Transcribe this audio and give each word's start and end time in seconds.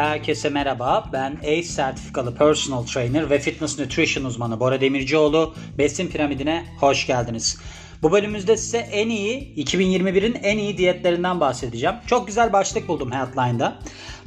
Herkese 0.00 0.48
merhaba. 0.48 1.08
Ben 1.12 1.36
ACE 1.42 1.62
sertifikalı 1.62 2.34
personal 2.34 2.82
trainer 2.82 3.30
ve 3.30 3.38
fitness 3.38 3.78
nutrition 3.78 4.24
uzmanı 4.24 4.60
Bora 4.60 4.80
Demircioğlu. 4.80 5.54
Besin 5.78 6.08
piramidine 6.08 6.66
hoş 6.80 7.06
geldiniz. 7.06 7.58
Bu 8.02 8.12
bölümümüzde 8.12 8.56
size 8.56 8.78
en 8.78 9.08
iyi 9.08 9.54
2021'in 9.56 10.34
en 10.34 10.58
iyi 10.58 10.78
diyetlerinden 10.78 11.40
bahsedeceğim. 11.40 11.96
Çok 12.06 12.26
güzel 12.26 12.52
başlık 12.52 12.88
buldum 12.88 13.12
Healthline'da. 13.12 13.78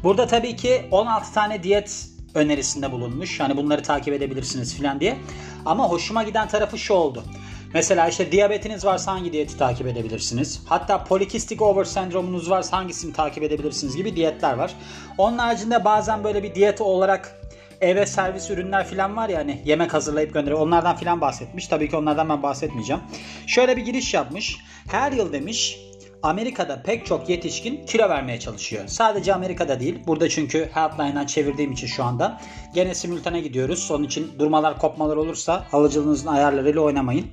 Burada 0.04 0.28
tabii 0.28 0.56
ki 0.56 0.82
16 0.92 1.34
tane 1.34 1.64
diyet 1.64 2.08
önerisinde 2.34 2.92
bulunmuş. 2.92 3.40
Yani 3.40 3.58
bunları 3.58 3.84
takip 3.84 4.14
edebilirsiniz 4.14 4.76
filan 4.76 5.00
diye. 5.00 5.18
Ama 5.66 5.90
hoşuma 5.90 6.24
giden 6.24 6.48
tarafı 6.48 6.78
şu 6.78 6.94
oldu. 6.94 7.24
Mesela 7.74 8.08
işte 8.08 8.32
diyabetiniz 8.32 8.86
varsa 8.86 9.12
hangi 9.12 9.34
diyeti 9.34 9.58
takip 9.58 9.88
edebilirsiniz? 9.88 10.62
Hatta 10.66 11.04
polikistik 11.04 11.62
over 11.62 11.84
sendromunuz 11.84 12.50
varsa 12.50 12.78
hangisini 12.78 13.14
takip 13.14 13.44
edebilirsiniz 13.44 13.96
gibi 13.96 14.16
diyetler 14.16 14.54
var. 14.54 14.76
Onun 15.18 15.38
haricinde 15.38 15.86
bazen 15.86 16.24
böyle 16.24 16.44
bir 16.44 16.56
diyet 16.56 16.82
olarak 16.82 17.40
eve 17.82 18.06
servis 18.06 18.50
ürünler 18.50 18.88
falan 18.88 19.18
var 19.18 19.30
ya 19.30 19.40
hani 19.40 19.62
yemek 19.66 19.94
hazırlayıp 19.94 20.34
gönderiyor. 20.34 20.60
Onlardan 20.62 20.96
falan 20.96 21.22
bahsetmiş. 21.22 21.68
Tabii 21.68 21.90
ki 21.90 21.96
onlardan 21.96 22.30
ben 22.30 22.44
bahsetmeyeceğim. 22.44 23.02
Şöyle 23.48 23.78
bir 23.78 23.86
giriş 23.86 24.14
yapmış. 24.14 24.58
Her 24.92 25.12
yıl 25.12 25.34
demiş 25.34 25.78
Amerika'da 26.24 26.82
pek 26.84 27.06
çok 27.06 27.30
yetişkin 27.30 27.86
kilo 27.86 28.10
vermeye 28.10 28.40
çalışıyor. 28.40 28.88
Sadece 28.88 29.34
Amerika'da 29.34 29.80
değil. 29.80 30.00
Burada 30.08 30.30
çünkü 30.30 30.70
Healthline'dan 30.74 31.26
çevirdiğim 31.26 31.72
için 31.72 31.88
şu 31.88 32.04
anda. 32.04 32.42
Gene 32.74 32.96
simultane 32.96 33.42
gidiyoruz. 33.42 33.92
Onun 33.92 34.04
için 34.04 34.32
durmalar 34.40 34.80
kopmalar 34.80 35.18
olursa 35.18 35.66
alıcılığınızın 35.72 36.28
ayarlarıyla 36.28 36.82
oynamayın. 36.82 37.28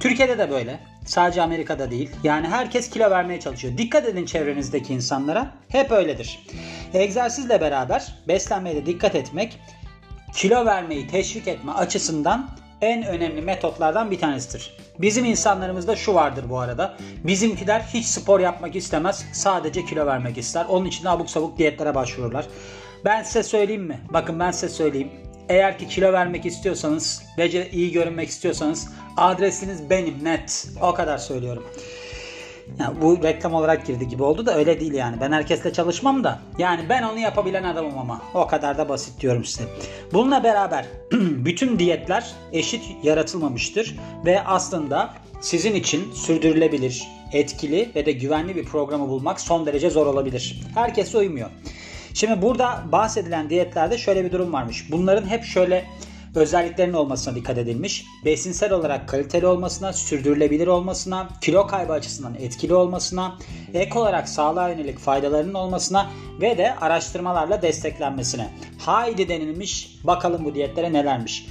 Türkiye'de 0.00 0.38
de 0.38 0.50
böyle. 0.50 0.80
Sadece 1.06 1.42
Amerika'da 1.42 1.90
değil. 1.90 2.10
Yani 2.22 2.48
herkes 2.48 2.90
kilo 2.90 3.10
vermeye 3.10 3.40
çalışıyor. 3.40 3.78
Dikkat 3.78 4.06
edin 4.06 4.26
çevrenizdeki 4.26 4.94
insanlara. 4.94 5.54
Hep 5.68 5.92
öyledir. 5.92 6.38
Egzersizle 6.94 7.60
beraber 7.60 8.14
beslenmeye 8.28 8.76
de 8.76 8.86
dikkat 8.86 9.14
etmek 9.14 9.60
kilo 10.34 10.66
vermeyi 10.66 11.06
teşvik 11.06 11.48
etme 11.48 11.72
açısından 11.72 12.48
en 12.80 13.02
önemli 13.02 13.42
metotlardan 13.42 14.10
bir 14.10 14.18
tanesidir. 14.18 14.76
Bizim 14.98 15.24
insanlarımızda 15.24 15.96
şu 15.96 16.14
vardır 16.14 16.44
bu 16.48 16.58
arada. 16.58 16.96
Bizimkiler 17.24 17.80
hiç 17.80 18.06
spor 18.06 18.40
yapmak 18.40 18.76
istemez. 18.76 19.26
Sadece 19.32 19.84
kilo 19.84 20.06
vermek 20.06 20.38
ister. 20.38 20.66
Onun 20.68 20.86
için 20.86 21.04
de 21.04 21.08
abuk 21.08 21.30
sabuk 21.30 21.58
diyetlere 21.58 21.94
başvururlar. 21.94 22.46
Ben 23.04 23.22
size 23.22 23.42
söyleyeyim 23.42 23.84
mi? 23.84 24.00
Bakın 24.12 24.40
ben 24.40 24.50
size 24.50 24.68
söyleyeyim. 24.68 25.10
Eğer 25.48 25.78
ki 25.78 25.88
kilo 25.88 26.12
vermek 26.12 26.46
istiyorsanız 26.46 27.22
ve 27.38 27.70
iyi 27.70 27.92
görünmek 27.92 28.28
istiyorsanız 28.28 28.88
adresiniz 29.16 29.90
benim 29.90 30.24
net. 30.24 30.68
O 30.82 30.94
kadar 30.94 31.18
söylüyorum. 31.18 31.64
Yani 32.78 33.00
bu 33.02 33.22
reklam 33.22 33.54
olarak 33.54 33.86
girdi 33.86 34.08
gibi 34.08 34.22
oldu 34.22 34.46
da 34.46 34.56
öyle 34.56 34.80
değil 34.80 34.92
yani. 34.92 35.16
Ben 35.20 35.32
herkesle 35.32 35.72
çalışmam 35.72 36.24
da. 36.24 36.38
Yani 36.58 36.88
ben 36.88 37.02
onu 37.02 37.18
yapabilen 37.18 37.64
adamım 37.64 37.98
ama. 37.98 38.22
O 38.34 38.46
kadar 38.46 38.78
da 38.78 38.88
basit 38.88 39.20
diyorum 39.20 39.44
size. 39.44 39.64
Bununla 40.12 40.44
beraber 40.44 40.86
bütün 41.12 41.78
diyetler 41.78 42.32
eşit 42.52 42.82
yaratılmamıştır. 43.02 43.96
Ve 44.24 44.44
aslında 44.44 45.14
sizin 45.40 45.74
için 45.74 46.12
sürdürülebilir, 46.12 47.08
etkili 47.32 47.90
ve 47.94 48.06
de 48.06 48.12
güvenli 48.12 48.56
bir 48.56 48.64
programı 48.64 49.08
bulmak 49.08 49.40
son 49.40 49.66
derece 49.66 49.90
zor 49.90 50.06
olabilir. 50.06 50.60
Herkes 50.74 51.14
uymuyor. 51.14 51.50
Şimdi 52.14 52.42
burada 52.42 52.84
bahsedilen 52.92 53.50
diyetlerde 53.50 53.98
şöyle 53.98 54.24
bir 54.24 54.32
durum 54.32 54.52
varmış. 54.52 54.86
Bunların 54.90 55.28
hep 55.28 55.44
şöyle 55.44 55.84
özelliklerinin 56.34 56.94
olmasına 56.94 57.34
dikkat 57.34 57.58
edilmiş. 57.58 58.04
Besinsel 58.24 58.72
olarak 58.72 59.08
kaliteli 59.08 59.46
olmasına, 59.46 59.92
sürdürülebilir 59.92 60.66
olmasına, 60.66 61.28
kilo 61.40 61.66
kaybı 61.66 61.92
açısından 61.92 62.34
etkili 62.34 62.74
olmasına, 62.74 63.38
ek 63.74 63.98
olarak 63.98 64.28
sağlığa 64.28 64.68
yönelik 64.68 64.98
faydalarının 64.98 65.54
olmasına 65.54 66.10
ve 66.40 66.58
de 66.58 66.76
araştırmalarla 66.76 67.62
desteklenmesine. 67.62 68.50
Haydi 68.78 69.28
denilmiş 69.28 69.98
bakalım 70.04 70.44
bu 70.44 70.54
diyetlere 70.54 70.92
nelermiş. 70.92 71.46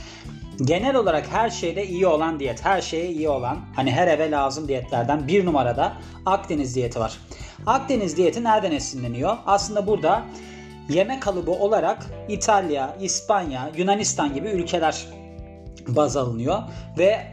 Genel 0.61 0.95
olarak 0.95 1.27
her 1.31 1.49
şeyde 1.49 1.87
iyi 1.87 2.07
olan 2.07 2.39
diyet, 2.39 2.65
her 2.65 2.81
şeye 2.81 3.09
iyi 3.11 3.29
olan, 3.29 3.57
hani 3.75 3.91
her 3.91 4.07
eve 4.07 4.31
lazım 4.31 4.67
diyetlerden 4.67 5.27
bir 5.27 5.45
numarada 5.45 5.93
Akdeniz 6.25 6.75
diyeti 6.75 6.99
var. 6.99 7.17
Akdeniz 7.65 8.17
diyeti 8.17 8.43
nereden 8.43 8.71
esinleniyor? 8.71 9.37
Aslında 9.45 9.87
burada 9.87 10.23
Yeme 10.89 11.19
kalıbı 11.19 11.51
olarak 11.51 12.05
İtalya, 12.29 12.95
İspanya, 13.01 13.71
Yunanistan 13.77 14.33
gibi 14.33 14.47
ülkeler 14.47 15.05
baz 15.87 16.17
alınıyor 16.17 16.63
ve 16.97 17.27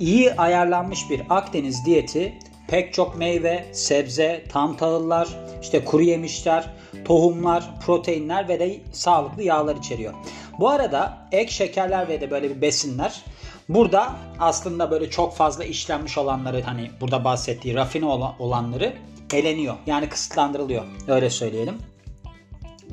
iyi 0.00 0.34
ayarlanmış 0.34 1.10
bir 1.10 1.22
Akdeniz 1.30 1.86
diyeti 1.86 2.38
pek 2.68 2.94
çok 2.94 3.18
meyve, 3.18 3.66
sebze, 3.72 4.44
tam 4.48 4.76
tahıllar, 4.76 5.28
işte 5.62 5.84
kuru 5.84 6.02
yemişler, 6.02 6.70
tohumlar, 7.04 7.80
proteinler 7.86 8.48
ve 8.48 8.60
de 8.60 8.80
sağlıklı 8.92 9.42
yağlar 9.42 9.76
içeriyor. 9.76 10.14
Bu 10.58 10.68
arada 10.68 11.28
ek 11.32 11.52
şekerler 11.52 12.08
ve 12.08 12.20
de 12.20 12.30
böyle 12.30 12.50
bir 12.50 12.60
besinler 12.60 13.22
burada 13.68 14.12
aslında 14.38 14.90
böyle 14.90 15.10
çok 15.10 15.36
fazla 15.36 15.64
işlenmiş 15.64 16.18
olanları 16.18 16.62
hani 16.62 16.90
burada 17.00 17.24
bahsettiği 17.24 17.74
rafine 17.74 18.04
olanları 18.38 18.92
eleniyor. 19.32 19.74
Yani 19.86 20.08
kısıtlandırılıyor. 20.08 20.84
Öyle 21.08 21.30
söyleyelim. 21.30 21.78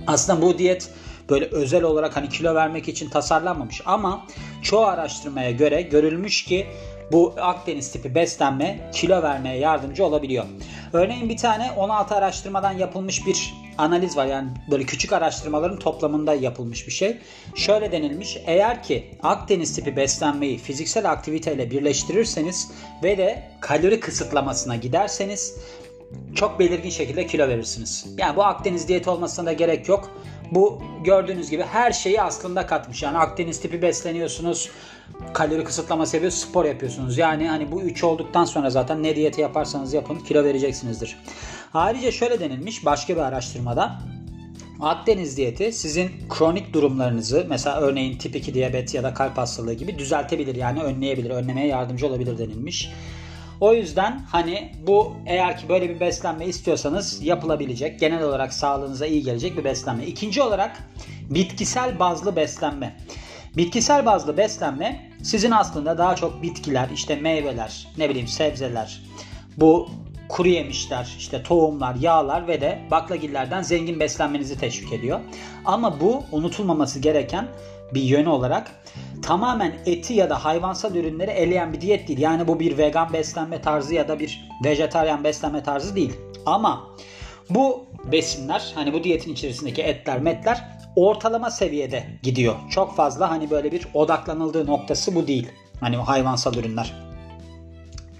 Aslında 0.07 0.41
bu 0.41 0.57
diyet 0.57 0.89
böyle 1.29 1.45
özel 1.45 1.83
olarak 1.83 2.15
hani 2.15 2.29
kilo 2.29 2.55
vermek 2.55 2.87
için 2.87 3.09
tasarlanmamış 3.09 3.81
ama 3.85 4.25
çoğu 4.61 4.85
araştırmaya 4.85 5.51
göre 5.51 5.81
görülmüş 5.81 6.45
ki 6.45 6.67
bu 7.11 7.33
Akdeniz 7.41 7.91
tipi 7.91 8.15
beslenme 8.15 8.89
kilo 8.93 9.23
vermeye 9.23 9.57
yardımcı 9.57 10.05
olabiliyor. 10.05 10.45
Örneğin 10.93 11.29
bir 11.29 11.37
tane 11.37 11.71
16 11.71 12.15
araştırmadan 12.15 12.71
yapılmış 12.71 13.27
bir 13.27 13.53
analiz 13.77 14.17
var. 14.17 14.25
Yani 14.25 14.49
böyle 14.71 14.83
küçük 14.83 15.13
araştırmaların 15.13 15.79
toplamında 15.79 16.33
yapılmış 16.33 16.87
bir 16.87 16.91
şey. 16.91 17.17
Şöyle 17.55 17.91
denilmiş. 17.91 18.37
Eğer 18.45 18.83
ki 18.83 19.11
Akdeniz 19.23 19.75
tipi 19.75 19.95
beslenmeyi 19.95 20.57
fiziksel 20.57 21.11
aktiviteyle 21.11 21.71
birleştirirseniz 21.71 22.71
ve 23.03 23.17
de 23.17 23.43
kalori 23.59 23.99
kısıtlamasına 23.99 24.75
giderseniz 24.75 25.57
çok 26.35 26.59
belirgin 26.59 26.89
şekilde 26.89 27.27
kilo 27.27 27.47
verirsiniz. 27.47 28.05
Yani 28.17 28.35
bu 28.35 28.43
Akdeniz 28.43 28.87
diyeti 28.87 29.09
olmasına 29.09 29.45
da 29.45 29.53
gerek 29.53 29.89
yok. 29.89 30.11
Bu 30.51 30.81
gördüğünüz 31.03 31.49
gibi 31.49 31.63
her 31.63 31.91
şeyi 31.91 32.21
aslında 32.21 32.65
katmış. 32.65 33.03
Yani 33.03 33.17
Akdeniz 33.17 33.59
tipi 33.59 33.81
besleniyorsunuz. 33.81 34.69
Kalori 35.33 35.63
kısıtlama 35.63 36.03
yapıyorsunuz, 36.03 36.49
spor 36.49 36.65
yapıyorsunuz. 36.65 37.17
Yani 37.17 37.49
hani 37.49 37.71
bu 37.71 37.81
üç 37.81 38.03
olduktan 38.03 38.45
sonra 38.45 38.69
zaten 38.69 39.03
ne 39.03 39.15
diyeti 39.15 39.41
yaparsanız 39.41 39.93
yapın 39.93 40.19
kilo 40.19 40.43
vereceksinizdir. 40.43 41.17
Ayrıca 41.73 42.11
şöyle 42.11 42.39
denilmiş 42.39 42.85
başka 42.85 43.15
bir 43.15 43.21
araştırmada. 43.21 43.99
Akdeniz 44.79 45.37
diyeti 45.37 45.71
sizin 45.71 46.11
kronik 46.29 46.73
durumlarınızı 46.73 47.45
mesela 47.49 47.81
örneğin 47.81 48.17
tip 48.17 48.35
2 48.35 48.53
diyabet 48.53 48.93
ya 48.93 49.03
da 49.03 49.13
kalp 49.13 49.37
hastalığı 49.37 49.73
gibi 49.73 49.99
düzeltebilir 49.99 50.55
yani 50.55 50.83
önleyebilir, 50.83 51.29
önlemeye 51.29 51.67
yardımcı 51.67 52.07
olabilir 52.07 52.37
denilmiş. 52.37 52.89
O 53.63 53.73
yüzden 53.73 54.21
hani 54.31 54.71
bu 54.87 55.13
eğer 55.25 55.57
ki 55.57 55.69
böyle 55.69 55.89
bir 55.89 55.99
beslenme 55.99 56.45
istiyorsanız 56.45 57.23
yapılabilecek, 57.23 57.99
genel 57.99 58.23
olarak 58.23 58.53
sağlığınıza 58.53 59.05
iyi 59.05 59.23
gelecek 59.23 59.57
bir 59.57 59.63
beslenme. 59.63 60.05
İkinci 60.05 60.41
olarak 60.41 60.77
bitkisel 61.29 61.99
bazlı 61.99 62.35
beslenme. 62.35 62.97
Bitkisel 63.57 64.05
bazlı 64.05 64.37
beslenme 64.37 65.11
sizin 65.21 65.51
aslında 65.51 65.97
daha 65.97 66.15
çok 66.15 66.41
bitkiler, 66.41 66.89
işte 66.93 67.15
meyveler, 67.15 67.87
ne 67.97 68.09
bileyim 68.09 68.27
sebzeler, 68.27 69.01
bu 69.57 69.89
kuru 70.29 70.47
yemişler, 70.47 71.15
işte 71.17 71.43
tohumlar, 71.43 71.95
yağlar 71.95 72.47
ve 72.47 72.61
de 72.61 72.79
baklagillerden 72.91 73.61
zengin 73.61 73.99
beslenmenizi 73.99 74.57
teşvik 74.57 74.93
ediyor. 74.93 75.19
Ama 75.65 75.99
bu 75.99 76.23
unutulmaması 76.31 76.99
gereken 76.99 77.47
bir 77.95 78.01
yönü 78.01 78.29
olarak 78.29 78.71
tamamen 79.21 79.73
eti 79.85 80.13
ya 80.13 80.29
da 80.29 80.45
hayvansal 80.45 80.95
ürünleri 80.95 81.31
eleyen 81.31 81.73
bir 81.73 81.81
diyet 81.81 82.07
değil. 82.07 82.19
Yani 82.19 82.47
bu 82.47 82.59
bir 82.59 82.77
vegan 82.77 83.13
beslenme 83.13 83.61
tarzı 83.61 83.93
ya 83.93 84.07
da 84.07 84.19
bir 84.19 84.49
vejetaryen 84.65 85.23
beslenme 85.23 85.63
tarzı 85.63 85.95
değil. 85.95 86.13
Ama 86.45 86.87
bu 87.49 87.85
besinler 88.11 88.71
hani 88.75 88.93
bu 88.93 89.03
diyetin 89.03 89.33
içerisindeki 89.33 89.81
etler 89.81 90.19
metler 90.19 90.69
ortalama 90.95 91.51
seviyede 91.51 92.03
gidiyor. 92.23 92.55
Çok 92.69 92.95
fazla 92.95 93.29
hani 93.29 93.49
böyle 93.49 93.71
bir 93.71 93.87
odaklanıldığı 93.93 94.67
noktası 94.67 95.15
bu 95.15 95.27
değil. 95.27 95.47
Hani 95.79 95.97
hayvansal 95.97 96.55
ürünler. 96.55 96.93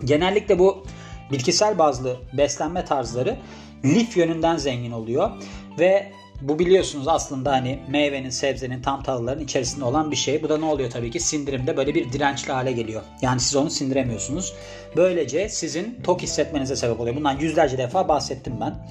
Genellikle 0.03 0.59
bu 0.59 0.85
bitkisel 1.31 1.77
bazlı 1.77 2.17
beslenme 2.33 2.85
tarzları 2.85 3.37
lif 3.85 4.17
yönünden 4.17 4.57
zengin 4.57 4.91
oluyor 4.91 5.31
ve 5.79 6.11
bu 6.41 6.59
biliyorsunuz 6.59 7.07
aslında 7.07 7.51
hani 7.51 7.79
meyvenin, 7.87 8.29
sebzenin, 8.29 8.81
tam 8.81 9.03
tahılların 9.03 9.43
içerisinde 9.43 9.85
olan 9.85 10.11
bir 10.11 10.15
şey. 10.15 10.43
Bu 10.43 10.49
da 10.49 10.57
ne 10.57 10.65
oluyor 10.65 10.89
tabii 10.89 11.11
ki 11.11 11.19
sindirimde 11.19 11.77
böyle 11.77 11.95
bir 11.95 12.11
dirençli 12.11 12.51
hale 12.51 12.71
geliyor. 12.71 13.01
Yani 13.21 13.39
siz 13.39 13.55
onu 13.55 13.69
sindiremiyorsunuz. 13.69 14.53
Böylece 14.95 15.49
sizin 15.49 15.99
tok 16.03 16.21
hissetmenize 16.21 16.75
sebep 16.75 16.99
oluyor. 16.99 17.15
Bundan 17.15 17.39
yüzlerce 17.39 17.77
defa 17.77 18.07
bahsettim 18.07 18.53
ben. 18.61 18.87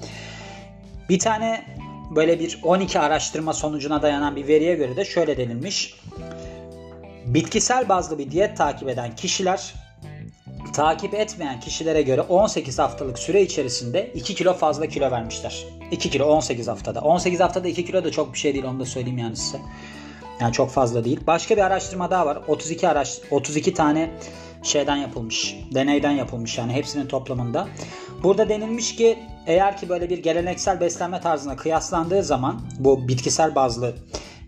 Bir 1.09 1.19
tane 1.19 1.65
böyle 2.15 2.39
bir 2.39 2.59
12 2.63 2.99
araştırma 2.99 3.53
sonucuna 3.53 4.01
dayanan 4.01 4.35
bir 4.35 4.47
veriye 4.47 4.75
göre 4.75 4.95
de 4.95 5.05
şöyle 5.05 5.37
denilmiş. 5.37 5.99
Bitkisel 7.25 7.89
bazlı 7.89 8.17
bir 8.17 8.31
diyet 8.31 8.57
takip 8.57 8.89
eden 8.89 9.15
kişiler 9.15 9.73
takip 10.73 11.13
etmeyen 11.13 11.59
kişilere 11.59 12.01
göre 12.01 12.21
18 12.21 12.79
haftalık 12.79 13.19
süre 13.19 13.41
içerisinde 13.41 14.11
2 14.15 14.35
kilo 14.35 14.53
fazla 14.53 14.87
kilo 14.87 15.11
vermişler. 15.11 15.65
2 15.91 16.09
kilo 16.09 16.25
18 16.25 16.67
haftada. 16.67 17.01
18 17.01 17.39
haftada 17.39 17.67
2 17.67 17.85
kilo 17.85 18.03
da 18.03 18.11
çok 18.11 18.33
bir 18.33 18.39
şey 18.39 18.53
değil 18.53 18.65
onu 18.65 18.79
da 18.79 18.85
söyleyeyim 18.85 19.17
yani 19.17 19.35
size. 19.35 19.57
Yani 20.39 20.53
çok 20.53 20.69
fazla 20.69 21.05
değil. 21.05 21.19
Başka 21.27 21.55
bir 21.55 21.61
araştırma 21.61 22.11
daha 22.11 22.25
var. 22.25 22.39
32 22.47 22.87
araş 22.87 23.19
32 23.31 23.73
tane 23.73 24.11
şeyden 24.63 24.95
yapılmış. 24.95 25.55
Deneyden 25.73 26.11
yapılmış 26.11 26.57
yani 26.57 26.73
hepsinin 26.73 27.07
toplamında. 27.07 27.67
Burada 28.23 28.49
denilmiş 28.49 28.95
ki 28.95 29.19
eğer 29.47 29.77
ki 29.77 29.89
böyle 29.89 30.09
bir 30.09 30.17
geleneksel 30.17 30.79
beslenme 30.79 31.21
tarzına 31.21 31.55
kıyaslandığı 31.55 32.23
zaman 32.23 32.61
bu 32.79 33.07
bitkisel 33.07 33.55
bazlı 33.55 33.95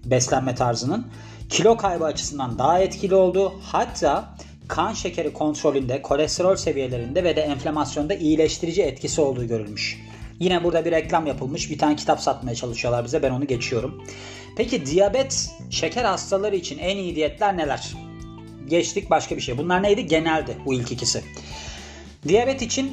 beslenme 0.05 0.55
tarzının 0.55 1.07
kilo 1.49 1.77
kaybı 1.77 2.05
açısından 2.05 2.59
daha 2.59 2.79
etkili 2.79 3.15
olduğu 3.15 3.53
hatta 3.63 4.35
kan 4.67 4.93
şekeri 4.93 5.33
kontrolünde, 5.33 6.01
kolesterol 6.01 6.55
seviyelerinde 6.55 7.23
ve 7.23 7.35
de 7.35 7.41
enflamasyonda 7.41 8.13
iyileştirici 8.13 8.83
etkisi 8.83 9.21
olduğu 9.21 9.47
görülmüş. 9.47 10.01
Yine 10.39 10.63
burada 10.63 10.85
bir 10.85 10.91
reklam 10.91 11.27
yapılmış. 11.27 11.71
Bir 11.71 11.77
tane 11.77 11.95
kitap 11.95 12.21
satmaya 12.21 12.55
çalışıyorlar 12.55 13.05
bize. 13.05 13.23
Ben 13.23 13.31
onu 13.31 13.47
geçiyorum. 13.47 14.03
Peki 14.57 14.85
diyabet, 14.85 15.49
şeker 15.69 16.03
hastaları 16.03 16.55
için 16.55 16.77
en 16.77 16.97
iyi 16.97 17.15
diyetler 17.15 17.57
neler? 17.57 17.93
Geçtik 18.67 19.09
başka 19.09 19.35
bir 19.35 19.41
şey. 19.41 19.57
Bunlar 19.57 19.83
neydi? 19.83 20.05
Geneldi 20.05 20.57
bu 20.65 20.73
ilk 20.73 20.91
ikisi. 20.91 21.23
Diyabet 22.27 22.61
için 22.61 22.91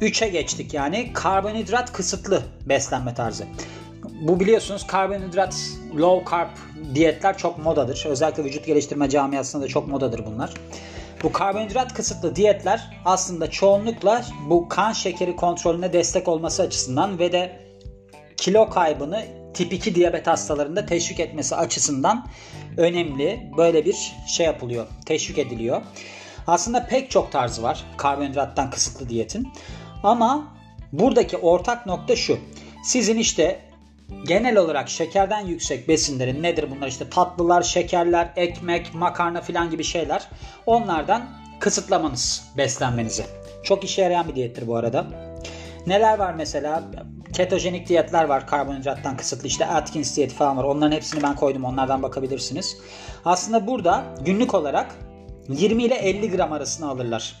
3'e 0.00 0.28
geçtik 0.28 0.74
yani 0.74 1.10
karbonhidrat 1.12 1.92
kısıtlı 1.92 2.42
beslenme 2.66 3.14
tarzı. 3.14 3.44
Bu 4.20 4.40
biliyorsunuz 4.40 4.86
karbonhidrat 4.86 5.56
low 5.96 6.30
carb 6.30 6.48
diyetler 6.94 7.38
çok 7.38 7.58
modadır. 7.58 8.06
Özellikle 8.08 8.44
vücut 8.44 8.66
geliştirme 8.66 9.08
camiasında 9.08 9.62
da 9.62 9.68
çok 9.68 9.88
modadır 9.88 10.26
bunlar. 10.26 10.54
Bu 11.22 11.32
karbonhidrat 11.32 11.94
kısıtlı 11.94 12.36
diyetler 12.36 13.00
aslında 13.04 13.50
çoğunlukla 13.50 14.24
bu 14.48 14.68
kan 14.68 14.92
şekeri 14.92 15.36
kontrolüne 15.36 15.92
destek 15.92 16.28
olması 16.28 16.62
açısından 16.62 17.18
ve 17.18 17.32
de 17.32 17.68
kilo 18.36 18.70
kaybını 18.70 19.24
tip 19.54 19.72
2 19.72 19.94
diyabet 19.94 20.26
hastalarında 20.26 20.86
teşvik 20.86 21.20
etmesi 21.20 21.56
açısından 21.56 22.26
önemli. 22.76 23.50
Böyle 23.56 23.84
bir 23.84 24.12
şey 24.26 24.46
yapılıyor, 24.46 24.86
teşvik 25.06 25.38
ediliyor. 25.38 25.82
Aslında 26.46 26.86
pek 26.86 27.10
çok 27.10 27.32
tarzı 27.32 27.62
var 27.62 27.84
karbonhidrattan 27.96 28.70
kısıtlı 28.70 29.08
diyetin. 29.08 29.48
Ama 30.02 30.54
buradaki 30.92 31.36
ortak 31.36 31.86
nokta 31.86 32.16
şu. 32.16 32.38
Sizin 32.84 33.18
işte 33.18 33.60
genel 34.24 34.56
olarak 34.56 34.88
şekerden 34.88 35.40
yüksek 35.40 35.88
besinlerin 35.88 36.42
nedir 36.42 36.66
bunlar 36.70 36.88
işte 36.88 37.10
tatlılar, 37.10 37.62
şekerler, 37.62 38.32
ekmek, 38.36 38.94
makarna 38.94 39.40
filan 39.40 39.70
gibi 39.70 39.84
şeyler 39.84 40.28
onlardan 40.66 41.22
kısıtlamanız 41.60 42.52
beslenmenizi. 42.56 43.24
Çok 43.62 43.84
işe 43.84 44.02
yarayan 44.02 44.28
bir 44.28 44.34
diyettir 44.34 44.66
bu 44.66 44.76
arada. 44.76 45.06
Neler 45.86 46.18
var 46.18 46.34
mesela? 46.34 46.82
Ketojenik 47.32 47.88
diyetler 47.88 48.24
var 48.24 48.46
karbonhidrattan 48.46 49.16
kısıtlı 49.16 49.48
işte 49.48 49.66
Atkins 49.66 50.16
diyeti 50.16 50.34
falan 50.34 50.56
var. 50.56 50.64
Onların 50.64 50.96
hepsini 50.96 51.22
ben 51.22 51.36
koydum 51.36 51.64
onlardan 51.64 52.02
bakabilirsiniz. 52.02 52.76
Aslında 53.24 53.66
burada 53.66 54.04
günlük 54.24 54.54
olarak 54.54 54.86
20 55.48 55.82
ile 55.82 55.94
50 55.94 56.30
gram 56.30 56.52
arasını 56.52 56.88
alırlar. 56.88 57.34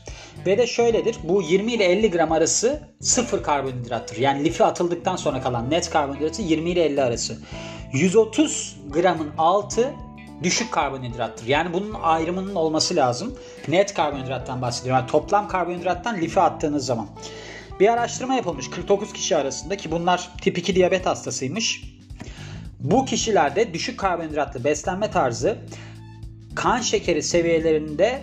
Ve 0.46 0.58
de 0.58 0.66
şöyledir. 0.66 1.16
Bu 1.24 1.42
20 1.42 1.72
ile 1.72 1.84
50 1.84 2.10
gram 2.10 2.32
arası 2.32 2.82
sıfır 3.00 3.42
karbonhidrattır. 3.42 4.16
Yani 4.16 4.44
lifi 4.44 4.64
atıldıktan 4.64 5.16
sonra 5.16 5.40
kalan 5.40 5.70
net 5.70 5.90
karbonhidratı 5.90 6.42
20 6.42 6.70
ile 6.70 6.84
50 6.84 7.02
arası. 7.02 7.38
130 7.92 8.76
gramın 8.90 9.30
altı 9.38 9.94
düşük 10.42 10.72
karbonhidrattır. 10.72 11.46
Yani 11.46 11.72
bunun 11.72 11.94
ayrımının 12.02 12.54
olması 12.54 12.96
lazım. 12.96 13.38
Net 13.68 13.94
karbonhidrattan 13.94 14.62
bahsediyorum. 14.62 15.00
Yani 15.00 15.10
toplam 15.10 15.48
karbonhidrattan 15.48 16.20
lifi 16.20 16.40
attığınız 16.40 16.86
zaman. 16.86 17.06
Bir 17.80 17.88
araştırma 17.88 18.34
yapılmış 18.34 18.70
49 18.70 19.12
kişi 19.12 19.36
arasında 19.36 19.76
ki 19.76 19.90
bunlar 19.90 20.30
tip 20.42 20.58
2 20.58 20.74
diyabet 20.74 21.06
hastasıymış. 21.06 21.82
Bu 22.80 23.04
kişilerde 23.04 23.74
düşük 23.74 23.98
karbonhidratlı 23.98 24.64
beslenme 24.64 25.10
tarzı 25.10 25.58
kan 26.54 26.80
şekeri 26.80 27.22
seviyelerinde 27.22 28.22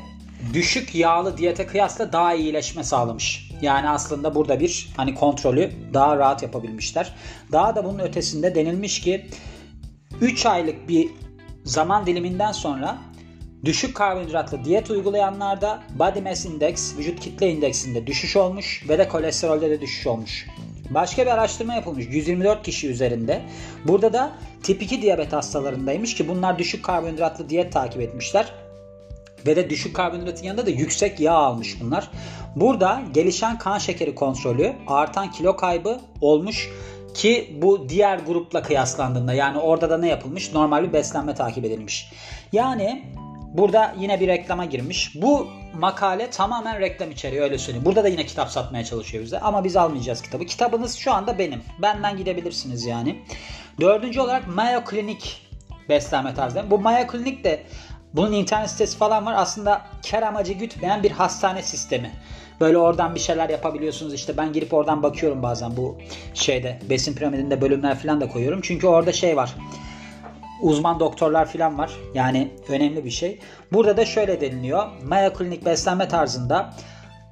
düşük 0.53 0.95
yağlı 0.95 1.37
diyete 1.37 1.67
kıyasla 1.67 2.13
daha 2.13 2.33
iyileşme 2.33 2.83
sağlamış. 2.83 3.51
Yani 3.61 3.89
aslında 3.89 4.35
burada 4.35 4.59
bir 4.59 4.89
hani 4.97 5.15
kontrolü 5.15 5.71
daha 5.93 6.17
rahat 6.17 6.43
yapabilmişler. 6.43 7.15
Daha 7.51 7.75
da 7.75 7.85
bunun 7.85 7.99
ötesinde 7.99 8.55
denilmiş 8.55 9.01
ki 9.01 9.25
3 10.21 10.45
aylık 10.45 10.89
bir 10.89 11.09
zaman 11.63 12.05
diliminden 12.05 12.51
sonra 12.51 12.97
düşük 13.65 13.95
karbonhidratlı 13.95 14.65
diyet 14.65 14.89
uygulayanlarda 14.91 15.83
body 15.99 16.21
mass 16.21 16.45
index, 16.45 16.97
vücut 16.97 17.19
kitle 17.19 17.51
indeksinde 17.51 18.07
düşüş 18.07 18.35
olmuş 18.35 18.85
ve 18.89 18.97
de 18.97 19.07
kolesterolde 19.07 19.69
de 19.69 19.81
düşüş 19.81 20.07
olmuş. 20.07 20.47
Başka 20.89 21.21
bir 21.21 21.31
araştırma 21.31 21.73
yapılmış 21.73 22.05
124 22.09 22.63
kişi 22.63 22.89
üzerinde. 22.89 23.41
Burada 23.87 24.13
da 24.13 24.31
tip 24.63 24.81
2 24.81 25.01
diyabet 25.01 25.33
hastalarındaymış 25.33 26.15
ki 26.15 26.27
bunlar 26.27 26.59
düşük 26.59 26.85
karbonhidratlı 26.85 27.49
diyet 27.49 27.73
takip 27.73 28.01
etmişler. 28.01 28.53
Ve 29.47 29.55
de 29.55 29.69
düşük 29.69 29.95
karbonhidratın 29.95 30.43
yanında 30.43 30.65
da 30.65 30.69
yüksek 30.69 31.19
yağ 31.19 31.33
almış 31.33 31.81
bunlar. 31.81 32.11
Burada 32.55 33.01
gelişen 33.13 33.57
kan 33.57 33.77
şekeri 33.77 34.15
kontrolü, 34.15 34.73
artan 34.87 35.31
kilo 35.31 35.55
kaybı 35.55 35.99
olmuş 36.21 36.69
ki 37.13 37.57
bu 37.61 37.89
diğer 37.89 38.17
grupla 38.17 38.61
kıyaslandığında 38.61 39.33
yani 39.33 39.57
orada 39.57 39.89
da 39.89 39.97
ne 39.97 40.07
yapılmış? 40.07 40.53
Normal 40.53 40.83
bir 40.83 40.93
beslenme 40.93 41.35
takip 41.35 41.65
edilmiş. 41.65 42.11
Yani 42.51 43.03
burada 43.57 43.95
yine 43.99 44.19
bir 44.19 44.27
reklama 44.27 44.65
girmiş. 44.65 45.11
Bu 45.15 45.47
makale 45.73 46.29
tamamen 46.29 46.79
reklam 46.79 47.11
içeriyor 47.11 47.43
öyle 47.43 47.57
söyleyeyim. 47.57 47.85
Burada 47.85 48.03
da 48.03 48.07
yine 48.07 48.25
kitap 48.25 48.49
satmaya 48.49 48.83
çalışıyor 48.83 49.23
bize 49.23 49.39
ama 49.39 49.63
biz 49.63 49.75
almayacağız 49.75 50.21
kitabı. 50.21 50.45
Kitabınız 50.45 50.95
şu 50.95 51.13
anda 51.13 51.39
benim. 51.39 51.61
Benden 51.81 52.17
gidebilirsiniz 52.17 52.85
yani. 52.85 53.21
Dördüncü 53.81 54.19
olarak 54.19 54.47
Mayo 54.47 54.81
Clinic 54.91 55.29
beslenme 55.89 56.33
tarzı. 56.33 56.63
Bu 56.71 56.79
Mayo 56.79 57.07
Clinic 57.11 57.43
de 57.43 57.63
bunun 58.13 58.31
internet 58.31 58.69
sitesi 58.69 58.97
falan 58.97 59.25
var. 59.25 59.33
Aslında 59.37 59.81
kar 60.11 60.23
amacı 60.23 60.53
gütmeyen 60.53 61.03
bir 61.03 61.11
hastane 61.11 61.61
sistemi. 61.61 62.11
Böyle 62.59 62.77
oradan 62.77 63.15
bir 63.15 63.19
şeyler 63.19 63.49
yapabiliyorsunuz. 63.49 64.13
İşte 64.13 64.37
ben 64.37 64.53
girip 64.53 64.73
oradan 64.73 65.03
bakıyorum 65.03 65.43
bazen 65.43 65.77
bu 65.77 65.97
şeyde 66.33 66.79
besin 66.89 67.15
piramidinde 67.15 67.61
bölümler 67.61 67.99
falan 67.99 68.21
da 68.21 68.27
koyuyorum. 68.27 68.59
Çünkü 68.63 68.87
orada 68.87 69.11
şey 69.11 69.37
var. 69.37 69.55
Uzman 70.61 70.99
doktorlar 70.99 71.45
falan 71.45 71.77
var. 71.77 71.91
Yani 72.13 72.51
önemli 72.69 73.05
bir 73.05 73.09
şey. 73.09 73.39
Burada 73.73 73.97
da 73.97 74.05
şöyle 74.05 74.41
deniliyor. 74.41 74.87
Mayo 75.03 75.31
Clinic 75.37 75.65
beslenme 75.65 76.07
tarzında 76.07 76.73